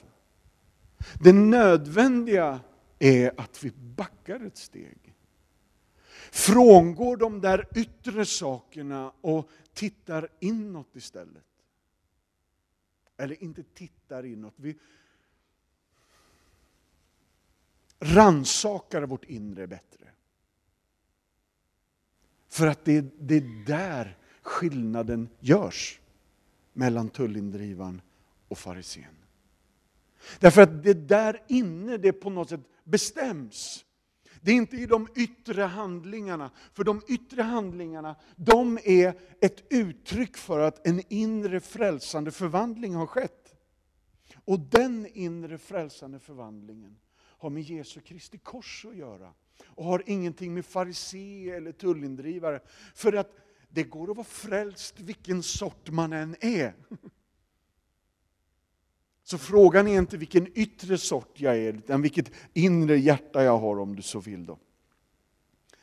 Det 1.19 1.33
nödvändiga 1.33 2.59
är 2.99 3.39
att 3.39 3.63
vi 3.63 3.71
backar 3.71 4.45
ett 4.45 4.57
steg. 4.57 5.15
Frångår 6.31 7.17
de 7.17 7.41
där 7.41 7.67
yttre 7.75 8.25
sakerna 8.25 9.13
och 9.21 9.49
tittar 9.73 10.29
inåt 10.39 10.95
istället. 10.95 11.43
Eller 13.17 13.43
inte 13.43 13.63
tittar 13.63 14.25
inåt. 14.25 14.53
Vi 14.55 14.77
ransakar 17.99 19.01
vårt 19.01 19.25
inre 19.25 19.67
bättre. 19.67 20.07
För 22.47 22.67
att 22.67 22.85
det, 22.85 23.01
det 23.19 23.35
är 23.35 23.65
där 23.65 24.17
skillnaden 24.41 25.29
görs 25.39 26.00
mellan 26.73 27.09
tullindrivaren 27.09 28.01
och 28.47 28.57
farisén. 28.57 29.15
Därför 30.39 30.61
att 30.61 30.83
det 30.83 30.93
där 30.93 31.43
inne, 31.47 31.97
det 31.97 32.13
på 32.13 32.29
något 32.29 32.49
sätt 32.49 32.61
bestäms. 32.83 33.85
Det 34.41 34.51
är 34.51 34.55
inte 34.55 34.75
i 34.75 34.85
de 34.85 35.07
yttre 35.15 35.61
handlingarna, 35.61 36.51
för 36.73 36.83
de 36.83 37.01
yttre 37.07 37.41
handlingarna, 37.41 38.15
de 38.35 38.79
är 38.83 39.13
ett 39.41 39.63
uttryck 39.69 40.37
för 40.37 40.59
att 40.59 40.87
en 40.87 41.01
inre 41.09 41.59
frälsande 41.59 42.31
förvandling 42.31 42.95
har 42.95 43.05
skett. 43.05 43.55
Och 44.45 44.59
den 44.59 45.07
inre 45.13 45.57
frälsande 45.57 46.19
förvandlingen 46.19 46.97
har 47.17 47.49
med 47.49 47.63
Jesu 47.63 48.01
Kristi 48.01 48.37
kors 48.37 48.85
att 48.89 48.95
göra. 48.95 49.33
Och 49.65 49.85
har 49.85 50.03
ingenting 50.05 50.53
med 50.53 50.65
farisé 50.65 51.49
eller 51.49 51.71
tullindrivare. 51.71 52.59
För 52.95 53.13
att 53.13 53.35
det 53.73 53.83
går 53.83 54.11
att 54.11 54.17
vara 54.17 54.27
frälst 54.27 54.99
vilken 54.99 55.43
sort 55.43 55.89
man 55.89 56.13
än 56.13 56.35
är. 56.39 56.75
Så 59.23 59.37
frågan 59.37 59.87
är 59.87 59.97
inte 59.97 60.17
vilken 60.17 60.47
yttre 60.57 60.97
sort 60.97 61.39
jag 61.39 61.57
är, 61.57 61.73
utan 61.73 62.01
vilket 62.01 62.31
inre 62.53 62.97
hjärta 62.97 63.43
jag 63.43 63.57
har 63.57 63.79
om 63.79 63.95
du 63.95 64.01
så 64.01 64.19
vill. 64.19 64.45
Då. 64.45 64.59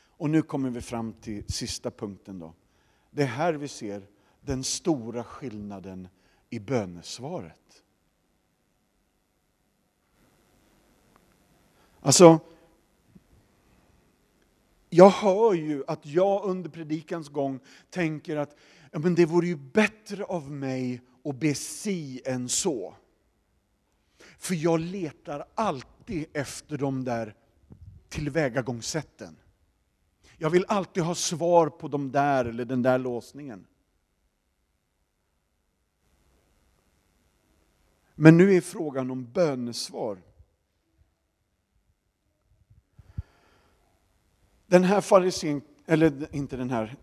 Och 0.07 0.31
nu 0.31 0.43
kommer 0.43 0.71
vi 0.71 0.81
fram 0.81 1.13
till 1.13 1.53
sista 1.53 1.91
punkten. 1.91 2.39
Då. 2.39 2.55
Det 3.11 3.23
är 3.23 3.27
här 3.27 3.53
vi 3.53 3.69
ser 3.69 4.07
den 4.41 4.65
stora 4.65 5.25
skillnaden 5.25 6.09
i 6.51 6.59
bönesvaret. 6.59 7.85
Alltså, 12.01 12.41
jag 14.91 15.11
hör 15.11 15.55
ju 15.55 15.85
att 15.87 16.07
jag 16.07 16.45
under 16.45 16.71
predikans 16.71 17.29
gång 17.29 17.61
tänker 17.91 18.37
att 18.37 18.57
ja, 18.93 18.99
men 18.99 19.15
det 19.15 19.27
vore 19.27 19.47
ju 19.47 19.57
bättre 19.57 20.25
av 20.25 20.51
mig 20.51 21.03
att 21.25 21.37
be 21.37 21.55
si 21.55 22.21
än 22.25 22.49
så. 22.49 22.95
För 24.39 24.55
jag 24.55 24.81
letar 24.81 25.45
alltid 25.55 26.27
efter 26.33 26.79
de 26.79 27.05
där 27.05 27.35
tillvägagångssätten. 28.09 29.37
Jag 30.37 30.51
vill 30.51 30.65
alltid 30.69 31.03
ha 31.03 31.15
svar 31.15 31.69
på 31.69 31.89
de 31.89 32.13
där 32.13 32.45
eller 32.45 32.65
den 32.65 32.83
där 32.83 32.99
låsningen. 32.99 33.67
Men 38.15 38.37
nu 38.37 38.55
är 38.55 38.61
frågan 38.61 39.11
om 39.11 39.33
bönesvar. 39.33 40.19
Den 44.71 44.85
här 44.85 45.01
farisén, 45.01 45.63
eller 45.87 46.37
inte 46.37 46.57
den 46.57 46.71
här 46.71 46.97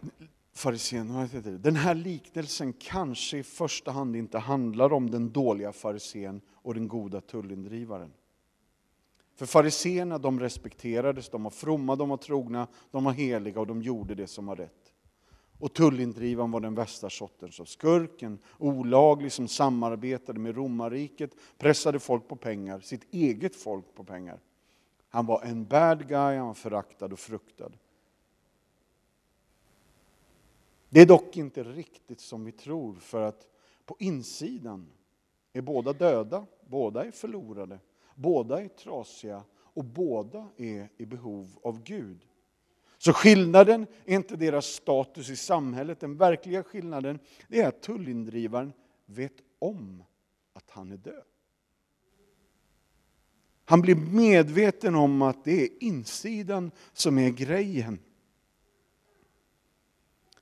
farisén, 0.54 1.30
den 1.62 1.76
här 1.76 1.96
liknelsen 1.96 2.74
kanske 2.74 3.38
i 3.38 3.44
första 3.44 3.92
hand 3.92 4.16
inte 4.16 4.40
handlar 4.40 4.94
om 4.94 5.12
den 5.12 5.32
dåliga 5.32 5.72
farisén 5.72 6.42
och 6.54 6.74
den 6.74 6.88
goda 6.88 7.22
tullindrivaren. 7.22 8.14
För 9.36 9.46
fariséerna 9.46 10.18
de 10.18 10.40
respekterades, 10.40 11.30
de 11.30 11.44
var 11.44 11.52
fromma, 11.52 11.96
de 11.96 12.10
var 12.10 12.18
trogna, 12.18 12.68
de 12.92 13.04
var 13.04 13.12
heliga 13.12 13.60
och 13.60 13.68
de 13.68 13.82
gjorde 13.82 14.16
det 14.16 14.28
som 14.28 14.46
var 14.46 14.56
rätt. 14.56 14.94
Och 15.60 15.74
tullindrivaren 15.74 16.52
var 16.52 16.60
den 16.60 16.76
värsta 16.76 17.10
sortens 17.10 17.60
av 17.60 17.66
skurken, 17.66 18.40
olaglig 18.58 19.32
som 19.32 19.48
samarbetade 19.48 20.40
med 20.40 20.56
romarriket, 20.56 21.32
pressade 21.58 22.00
folk 22.00 22.28
på 22.28 22.36
pengar, 22.36 22.80
sitt 22.80 23.14
eget 23.14 23.56
folk 23.56 23.96
på 23.96 24.04
pengar. 24.04 24.40
Han 25.16 25.26
var 25.26 25.44
en 25.44 25.66
bad 25.66 26.08
guy, 26.08 26.38
han 26.38 26.48
var 26.48 26.54
föraktad 26.54 27.14
och 27.14 27.20
fruktad. 27.20 27.72
Det 30.90 31.02
är 31.02 31.06
dock 31.06 31.38
inte 31.38 31.64
riktigt 31.64 32.20
som 32.20 32.46
vi 32.46 32.52
tror, 32.52 32.96
för 32.96 33.22
att 33.22 33.48
på 33.86 33.96
insidan 34.00 34.88
är 35.54 35.62
båda 35.62 35.94
döda, 35.94 36.46
båda 36.68 37.06
är 37.06 37.12
förlorade, 37.12 37.80
båda 38.16 38.62
är 38.62 38.68
trasiga 38.68 39.44
och 39.58 39.84
båda 39.84 40.50
är 40.58 40.90
i 40.98 41.06
behov 41.06 41.60
av 41.62 41.84
Gud. 41.84 42.26
Så 42.98 43.14
skillnaden 43.14 43.88
är 44.06 44.16
inte 44.16 44.36
deras 44.36 44.66
status 44.66 45.30
i 45.30 45.36
samhället, 45.36 46.00
den 46.00 46.18
verkliga 46.18 46.64
skillnaden 46.64 47.20
är 47.50 47.68
att 47.68 47.82
tullindrivaren 47.82 48.74
vet 49.06 49.42
om 49.60 50.04
att 50.54 50.70
han 50.70 50.92
är 50.92 50.98
död. 50.98 51.24
Han 53.66 53.82
blir 53.82 53.96
medveten 53.96 54.96
om 54.96 55.22
att 55.22 55.44
det 55.44 55.64
är 55.64 55.70
insidan 55.80 56.72
som 56.94 57.18
är 57.18 57.30
grejen. 57.30 58.00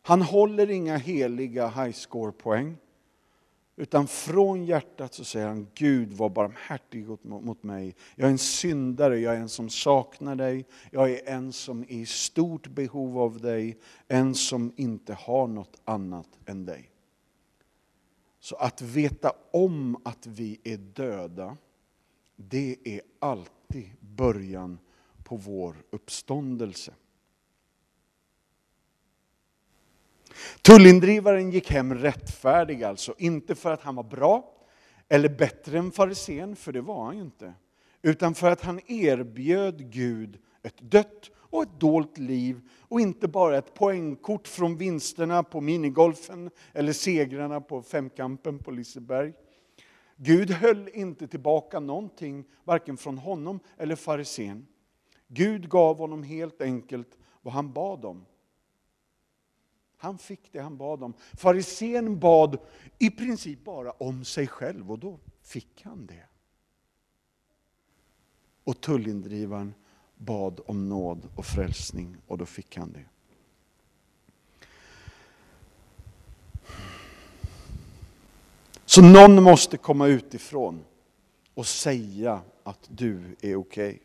Han 0.01 0.21
håller 0.21 0.69
inga 0.69 0.97
heliga 0.97 1.67
high 1.67 1.93
score-poäng. 1.93 2.77
Utan 3.75 4.07
från 4.07 4.65
hjärtat 4.65 5.13
så 5.13 5.23
säger 5.23 5.47
han, 5.47 5.67
Gud 5.73 6.13
var 6.13 6.29
barmhärtig 6.29 7.07
mot 7.21 7.63
mig. 7.63 7.95
Jag 8.15 8.27
är 8.27 8.31
en 8.31 8.37
syndare, 8.37 9.19
jag 9.19 9.35
är 9.35 9.39
en 9.39 9.49
som 9.49 9.69
saknar 9.69 10.35
dig. 10.35 10.65
Jag 10.91 11.11
är 11.11 11.29
en 11.29 11.53
som 11.53 11.81
är 11.81 11.91
i 11.91 12.05
stort 12.05 12.67
behov 12.67 13.19
av 13.19 13.41
dig. 13.41 13.77
En 14.07 14.35
som 14.35 14.73
inte 14.75 15.13
har 15.13 15.47
något 15.47 15.81
annat 15.85 16.27
än 16.45 16.65
dig. 16.65 16.89
Så 18.39 18.55
att 18.55 18.81
veta 18.81 19.31
om 19.51 19.97
att 20.03 20.27
vi 20.27 20.59
är 20.63 20.77
döda, 20.77 21.57
det 22.35 22.77
är 22.83 23.01
alltid 23.19 23.89
början 23.99 24.79
på 25.23 25.35
vår 25.35 25.75
uppståndelse. 25.89 26.93
Tullindrivaren 30.61 31.51
gick 31.51 31.71
hem 31.71 31.95
rättfärdig 31.95 32.83
alltså, 32.83 33.15
inte 33.17 33.55
för 33.55 33.73
att 33.73 33.81
han 33.81 33.95
var 33.95 34.03
bra 34.03 34.53
eller 35.09 35.29
bättre 35.29 35.77
än 35.77 35.91
farisén, 35.91 36.55
för 36.55 36.71
det 36.71 36.81
var 36.81 37.05
han 37.05 37.15
ju 37.15 37.21
inte. 37.21 37.53
Utan 38.01 38.35
för 38.35 38.51
att 38.51 38.61
han 38.61 38.79
erbjöd 38.87 39.91
Gud 39.91 40.39
ett 40.63 40.77
dött 40.91 41.31
och 41.35 41.63
ett 41.63 41.79
dolt 41.79 42.17
liv 42.17 42.61
och 42.79 43.01
inte 43.01 43.27
bara 43.27 43.57
ett 43.57 43.73
poängkort 43.73 44.47
från 44.47 44.77
vinsterna 44.77 45.43
på 45.43 45.61
minigolfen 45.61 46.49
eller 46.73 46.93
segrarna 46.93 47.61
på 47.61 47.81
femkampen 47.81 48.59
på 48.59 48.71
Liseberg. 48.71 49.33
Gud 50.23 50.51
höll 50.51 50.89
inte 50.93 51.27
tillbaka 51.27 51.79
någonting, 51.79 52.45
varken 52.63 52.97
från 52.97 53.17
honom 53.17 53.59
eller 53.77 53.95
farisén. 53.95 54.67
Gud 55.27 55.69
gav 55.69 55.97
honom 55.97 56.23
helt 56.23 56.61
enkelt 56.61 57.17
vad 57.41 57.53
han 57.53 57.73
bad 57.73 58.05
om. 58.05 58.25
Han 59.97 60.17
fick 60.17 60.51
det 60.51 60.59
han 60.59 60.77
bad 60.77 61.03
om. 61.03 61.13
Farisén 61.33 62.19
bad 62.19 62.57
i 62.99 63.09
princip 63.09 63.63
bara 63.63 63.91
om 63.91 64.25
sig 64.25 64.47
själv 64.47 64.91
och 64.91 64.99
då 64.99 65.19
fick 65.41 65.81
han 65.83 66.05
det. 66.05 66.25
Och 68.63 68.81
tullindrivaren 68.81 69.73
bad 70.15 70.61
om 70.65 70.89
nåd 70.89 71.29
och 71.35 71.45
frälsning 71.45 72.17
och 72.27 72.37
då 72.37 72.45
fick 72.45 72.77
han 72.77 72.91
det. 72.91 73.05
Så 78.95 79.01
någon 79.01 79.43
måste 79.43 79.77
komma 79.77 80.07
utifrån 80.07 80.85
och 81.53 81.65
säga 81.65 82.41
att 82.63 82.89
du 82.89 83.35
är 83.41 83.55
okej. 83.55 83.55
Okay. 83.55 83.99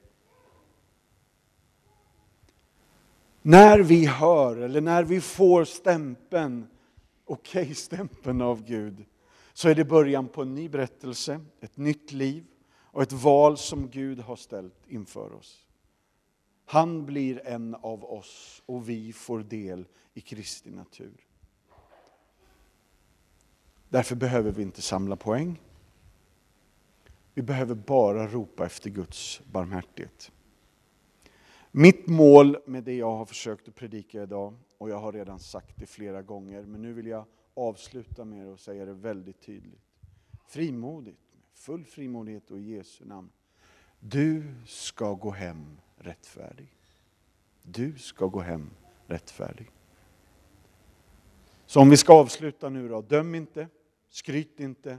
När 3.42 3.78
vi 3.78 4.06
hör 4.06 4.56
eller 4.56 4.80
när 4.80 5.04
vi 5.04 5.20
får 5.20 5.64
stämpeln, 5.64 6.66
okej-stämpeln 7.24 8.42
av 8.42 8.64
Gud, 8.64 9.04
så 9.52 9.68
är 9.68 9.74
det 9.74 9.84
början 9.84 10.28
på 10.28 10.42
en 10.42 10.54
ny 10.54 10.68
berättelse, 10.68 11.40
ett 11.60 11.76
nytt 11.76 12.12
liv 12.12 12.44
och 12.70 13.02
ett 13.02 13.12
val 13.12 13.58
som 13.58 13.90
Gud 13.90 14.20
har 14.20 14.36
ställt 14.36 14.86
inför 14.86 15.32
oss. 15.32 15.66
Han 16.66 17.06
blir 17.06 17.46
en 17.46 17.74
av 17.74 18.04
oss 18.04 18.62
och 18.66 18.88
vi 18.88 19.12
får 19.12 19.38
del 19.38 19.86
i 20.14 20.20
Kristi 20.20 20.70
natur. 20.70 21.24
Därför 23.88 24.16
behöver 24.16 24.52
vi 24.52 24.62
inte 24.62 24.82
samla 24.82 25.16
poäng. 25.16 25.60
Vi 27.34 27.42
behöver 27.42 27.74
bara 27.74 28.26
ropa 28.26 28.66
efter 28.66 28.90
Guds 28.90 29.40
barmhärtighet. 29.52 30.32
Mitt 31.70 32.06
mål 32.06 32.56
med 32.66 32.84
det 32.84 32.94
jag 32.94 33.16
har 33.16 33.24
försökt 33.24 33.68
att 33.68 33.74
predika 33.74 34.22
idag, 34.22 34.54
och 34.78 34.90
jag 34.90 34.98
har 34.98 35.12
redan 35.12 35.38
sagt 35.38 35.76
det 35.76 35.86
flera 35.86 36.22
gånger, 36.22 36.62
men 36.62 36.82
nu 36.82 36.92
vill 36.92 37.06
jag 37.06 37.24
avsluta 37.54 38.24
med 38.24 38.52
att 38.52 38.60
säga 38.60 38.84
det 38.84 38.92
väldigt 38.92 39.40
tydligt. 39.40 39.80
Frimodigt, 40.46 41.20
full 41.52 41.84
frimodighet 41.84 42.50
och 42.50 42.58
i 42.58 42.62
Jesu 42.62 43.04
namn. 43.04 43.30
Du 44.00 44.54
ska 44.66 45.14
gå 45.14 45.30
hem 45.30 45.78
rättfärdig. 45.96 46.74
Du 47.62 47.98
ska 47.98 48.26
gå 48.26 48.40
hem 48.40 48.70
rättfärdig. 49.06 49.70
Så 51.66 51.80
om 51.80 51.90
vi 51.90 51.96
ska 51.96 52.12
avsluta 52.12 52.68
nu 52.68 52.88
då, 52.88 53.00
döm 53.00 53.34
inte, 53.34 53.68
skryt 54.08 54.60
inte, 54.60 54.98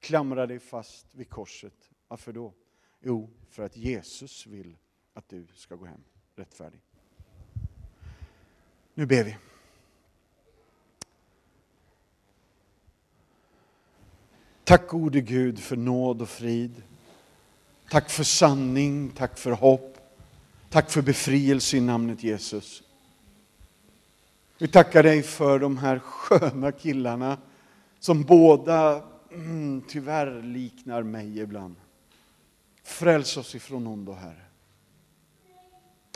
klamra 0.00 0.46
dig 0.46 0.58
fast 0.58 1.14
vid 1.14 1.28
korset. 1.28 1.90
Varför 2.08 2.32
då? 2.32 2.54
Jo, 3.00 3.30
för 3.48 3.62
att 3.62 3.76
Jesus 3.76 4.46
vill 4.46 4.76
att 5.14 5.28
du 5.28 5.46
ska 5.54 5.74
gå 5.74 5.84
hem 5.84 6.00
rättfärdig. 6.36 6.80
Nu 8.94 9.06
ber 9.06 9.24
vi. 9.24 9.36
Tack 14.64 14.88
gode 14.88 15.20
Gud 15.20 15.58
för 15.58 15.76
nåd 15.76 16.22
och 16.22 16.28
frid. 16.28 16.82
Tack 17.90 18.10
för 18.10 18.24
sanning, 18.24 19.10
tack 19.10 19.38
för 19.38 19.50
hopp. 19.50 19.98
Tack 20.70 20.90
för 20.90 21.02
befrielse 21.02 21.76
i 21.76 21.80
namnet 21.80 22.22
Jesus. 22.22 22.82
Vi 24.58 24.68
tackar 24.68 25.02
dig 25.02 25.22
för 25.22 25.58
de 25.58 25.76
här 25.76 25.98
sköna 25.98 26.72
killarna 26.72 27.38
som 28.00 28.22
båda 28.22 29.02
mm, 29.30 29.82
tyvärr 29.88 30.42
liknar 30.42 31.02
mig 31.02 31.38
ibland. 31.38 31.74
Fräls 32.82 33.36
oss 33.36 33.54
ifrån 33.54 33.86
ondo, 33.86 34.12
Herre. 34.12 34.44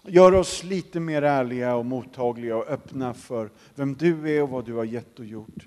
Gör 0.03 0.35
oss 0.35 0.65
lite 0.65 1.01
mer 1.01 1.23
ärliga 1.23 1.75
och 1.75 1.87
mottagliga 1.87 2.57
och 2.57 2.69
öppna 2.69 3.15
för 3.15 3.51
vem 3.75 3.95
du 3.95 4.37
är 4.37 4.43
och 4.43 4.49
vad 4.49 4.65
du 4.65 4.75
har 4.75 4.85
gett 4.85 5.19
och 5.19 5.25
gjort. 5.25 5.67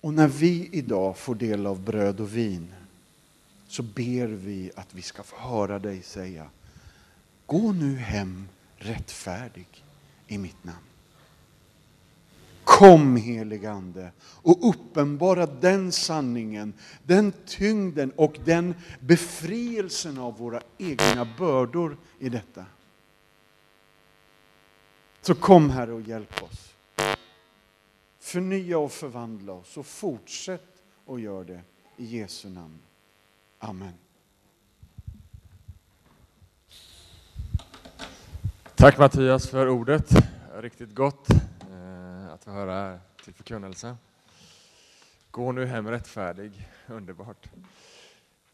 Och 0.00 0.14
när 0.14 0.28
vi 0.28 0.68
idag 0.72 1.16
får 1.16 1.34
del 1.34 1.66
av 1.66 1.80
bröd 1.80 2.20
och 2.20 2.36
vin 2.36 2.74
så 3.68 3.82
ber 3.82 4.26
vi 4.26 4.70
att 4.76 4.94
vi 4.94 5.02
ska 5.02 5.22
få 5.22 5.36
höra 5.36 5.78
dig 5.78 6.02
säga 6.02 6.46
Gå 7.46 7.72
nu 7.72 7.96
hem 7.96 8.48
rättfärdig 8.76 9.84
i 10.26 10.38
mitt 10.38 10.64
namn. 10.64 10.93
Kom 12.78 13.16
helige 13.16 13.70
Ande 13.70 14.12
och 14.20 14.68
uppenbara 14.68 15.46
den 15.46 15.92
sanningen, 15.92 16.74
den 17.02 17.32
tyngden 17.46 18.10
och 18.10 18.38
den 18.44 18.74
befrielsen 19.00 20.18
av 20.18 20.38
våra 20.38 20.60
egna 20.78 21.28
bördor 21.38 21.96
i 22.18 22.28
detta. 22.28 22.64
Så 25.20 25.34
kom 25.34 25.70
Herre 25.70 25.92
och 25.92 26.00
hjälp 26.00 26.42
oss. 26.42 26.74
Förnya 28.18 28.78
och 28.78 28.92
förvandla 28.92 29.52
oss 29.52 29.76
och 29.76 29.86
fortsätt 29.86 30.82
och 31.04 31.20
gör 31.20 31.44
det 31.44 31.60
i 31.96 32.18
Jesu 32.18 32.48
namn. 32.48 32.78
Amen. 33.58 33.94
Tack 38.74 38.98
Mattias 38.98 39.48
för 39.48 39.68
ordet. 39.68 40.10
Riktigt 40.54 40.94
gott 40.94 41.28
att 42.34 42.44
få 42.44 42.50
höra 42.50 42.98
till 43.24 43.34
förkunnelse. 43.34 43.96
Gå 45.30 45.52
nu 45.52 45.66
hem 45.66 45.88
rättfärdig. 45.88 46.68
Underbart. 46.86 47.46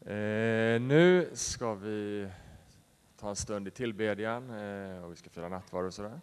Eh, 0.01 0.81
nu 0.81 1.29
ska 1.33 1.73
vi 1.73 2.27
ta 3.19 3.29
en 3.29 3.35
stund 3.35 3.67
i 3.67 3.71
tillbedjan 3.71 4.49
eh, 4.49 5.03
och 5.03 5.11
vi 5.11 5.15
ska 5.15 5.29
fira 5.29 5.49
nattvard 5.49 5.85
och 5.85 5.93
sådär. 5.93 6.21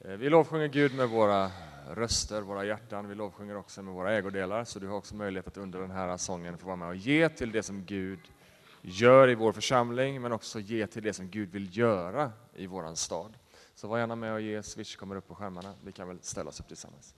Eh, 0.00 0.10
vi 0.10 0.28
lovsjunger 0.28 0.68
Gud 0.68 0.94
med 0.94 1.08
våra 1.08 1.50
röster, 1.90 2.40
våra 2.40 2.64
hjärtan. 2.64 3.08
Vi 3.08 3.14
lovsjunger 3.14 3.56
också 3.56 3.82
med 3.82 3.94
våra 3.94 4.12
ägodelar, 4.12 4.64
så 4.64 4.78
du 4.78 4.88
har 4.88 4.96
också 4.96 5.16
möjlighet 5.16 5.48
att 5.48 5.56
under 5.56 5.80
den 5.80 5.90
här 5.90 6.16
sången 6.16 6.58
få 6.58 6.66
vara 6.66 6.76
med 6.76 6.88
och 6.88 6.96
ge 6.96 7.28
till 7.28 7.52
det 7.52 7.62
som 7.62 7.84
Gud 7.84 8.20
gör 8.82 9.28
i 9.28 9.34
vår 9.34 9.52
församling, 9.52 10.22
men 10.22 10.32
också 10.32 10.60
ge 10.60 10.86
till 10.86 11.02
det 11.02 11.12
som 11.12 11.30
Gud 11.30 11.50
vill 11.50 11.78
göra 11.78 12.32
i 12.54 12.66
våran 12.66 12.96
stad. 12.96 13.34
Så 13.74 13.88
var 13.88 13.98
gärna 13.98 14.16
med 14.16 14.32
och 14.32 14.40
ge, 14.40 14.62
Swish 14.62 14.96
kommer 14.96 15.16
upp 15.16 15.28
på 15.28 15.34
skärmarna. 15.34 15.74
Vi 15.84 15.92
kan 15.92 16.08
väl 16.08 16.18
ställa 16.22 16.48
oss 16.48 16.60
upp 16.60 16.68
tillsammans. 16.68 17.14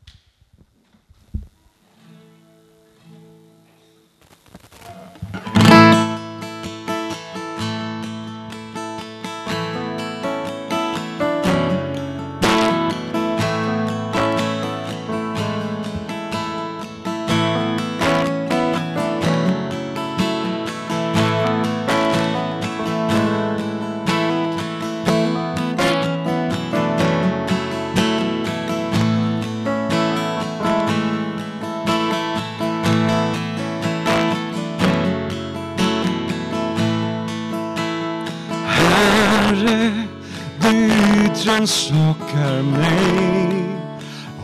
Rannsakar 41.57 42.63
mig 42.63 43.67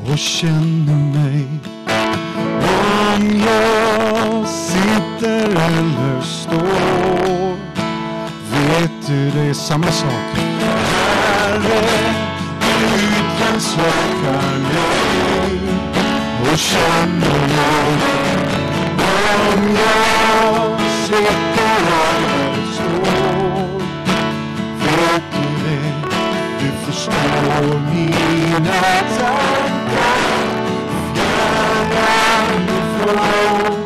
och 0.06 0.18
känner 0.18 0.94
mig. 0.94 1.46
Om 3.14 3.42
jag 3.46 4.48
sitter 4.48 5.48
eller 5.48 6.20
står 6.20 7.56
vet 8.52 9.06
du 9.06 9.30
det 9.30 9.40
är 9.40 9.54
samma 9.54 9.92
sak. 9.92 10.36
Herre, 11.38 12.14
ut 12.60 13.40
rannsakar 13.40 14.58
mig 14.72 15.58
och 16.52 16.58
känner 16.58 17.40
mig 17.48 18.12
om 19.54 19.76
jag 19.76 20.80
not 28.60 28.84
undone, 28.84 29.94
down, 29.94 31.90
down, 31.90 32.66
down, 32.66 33.81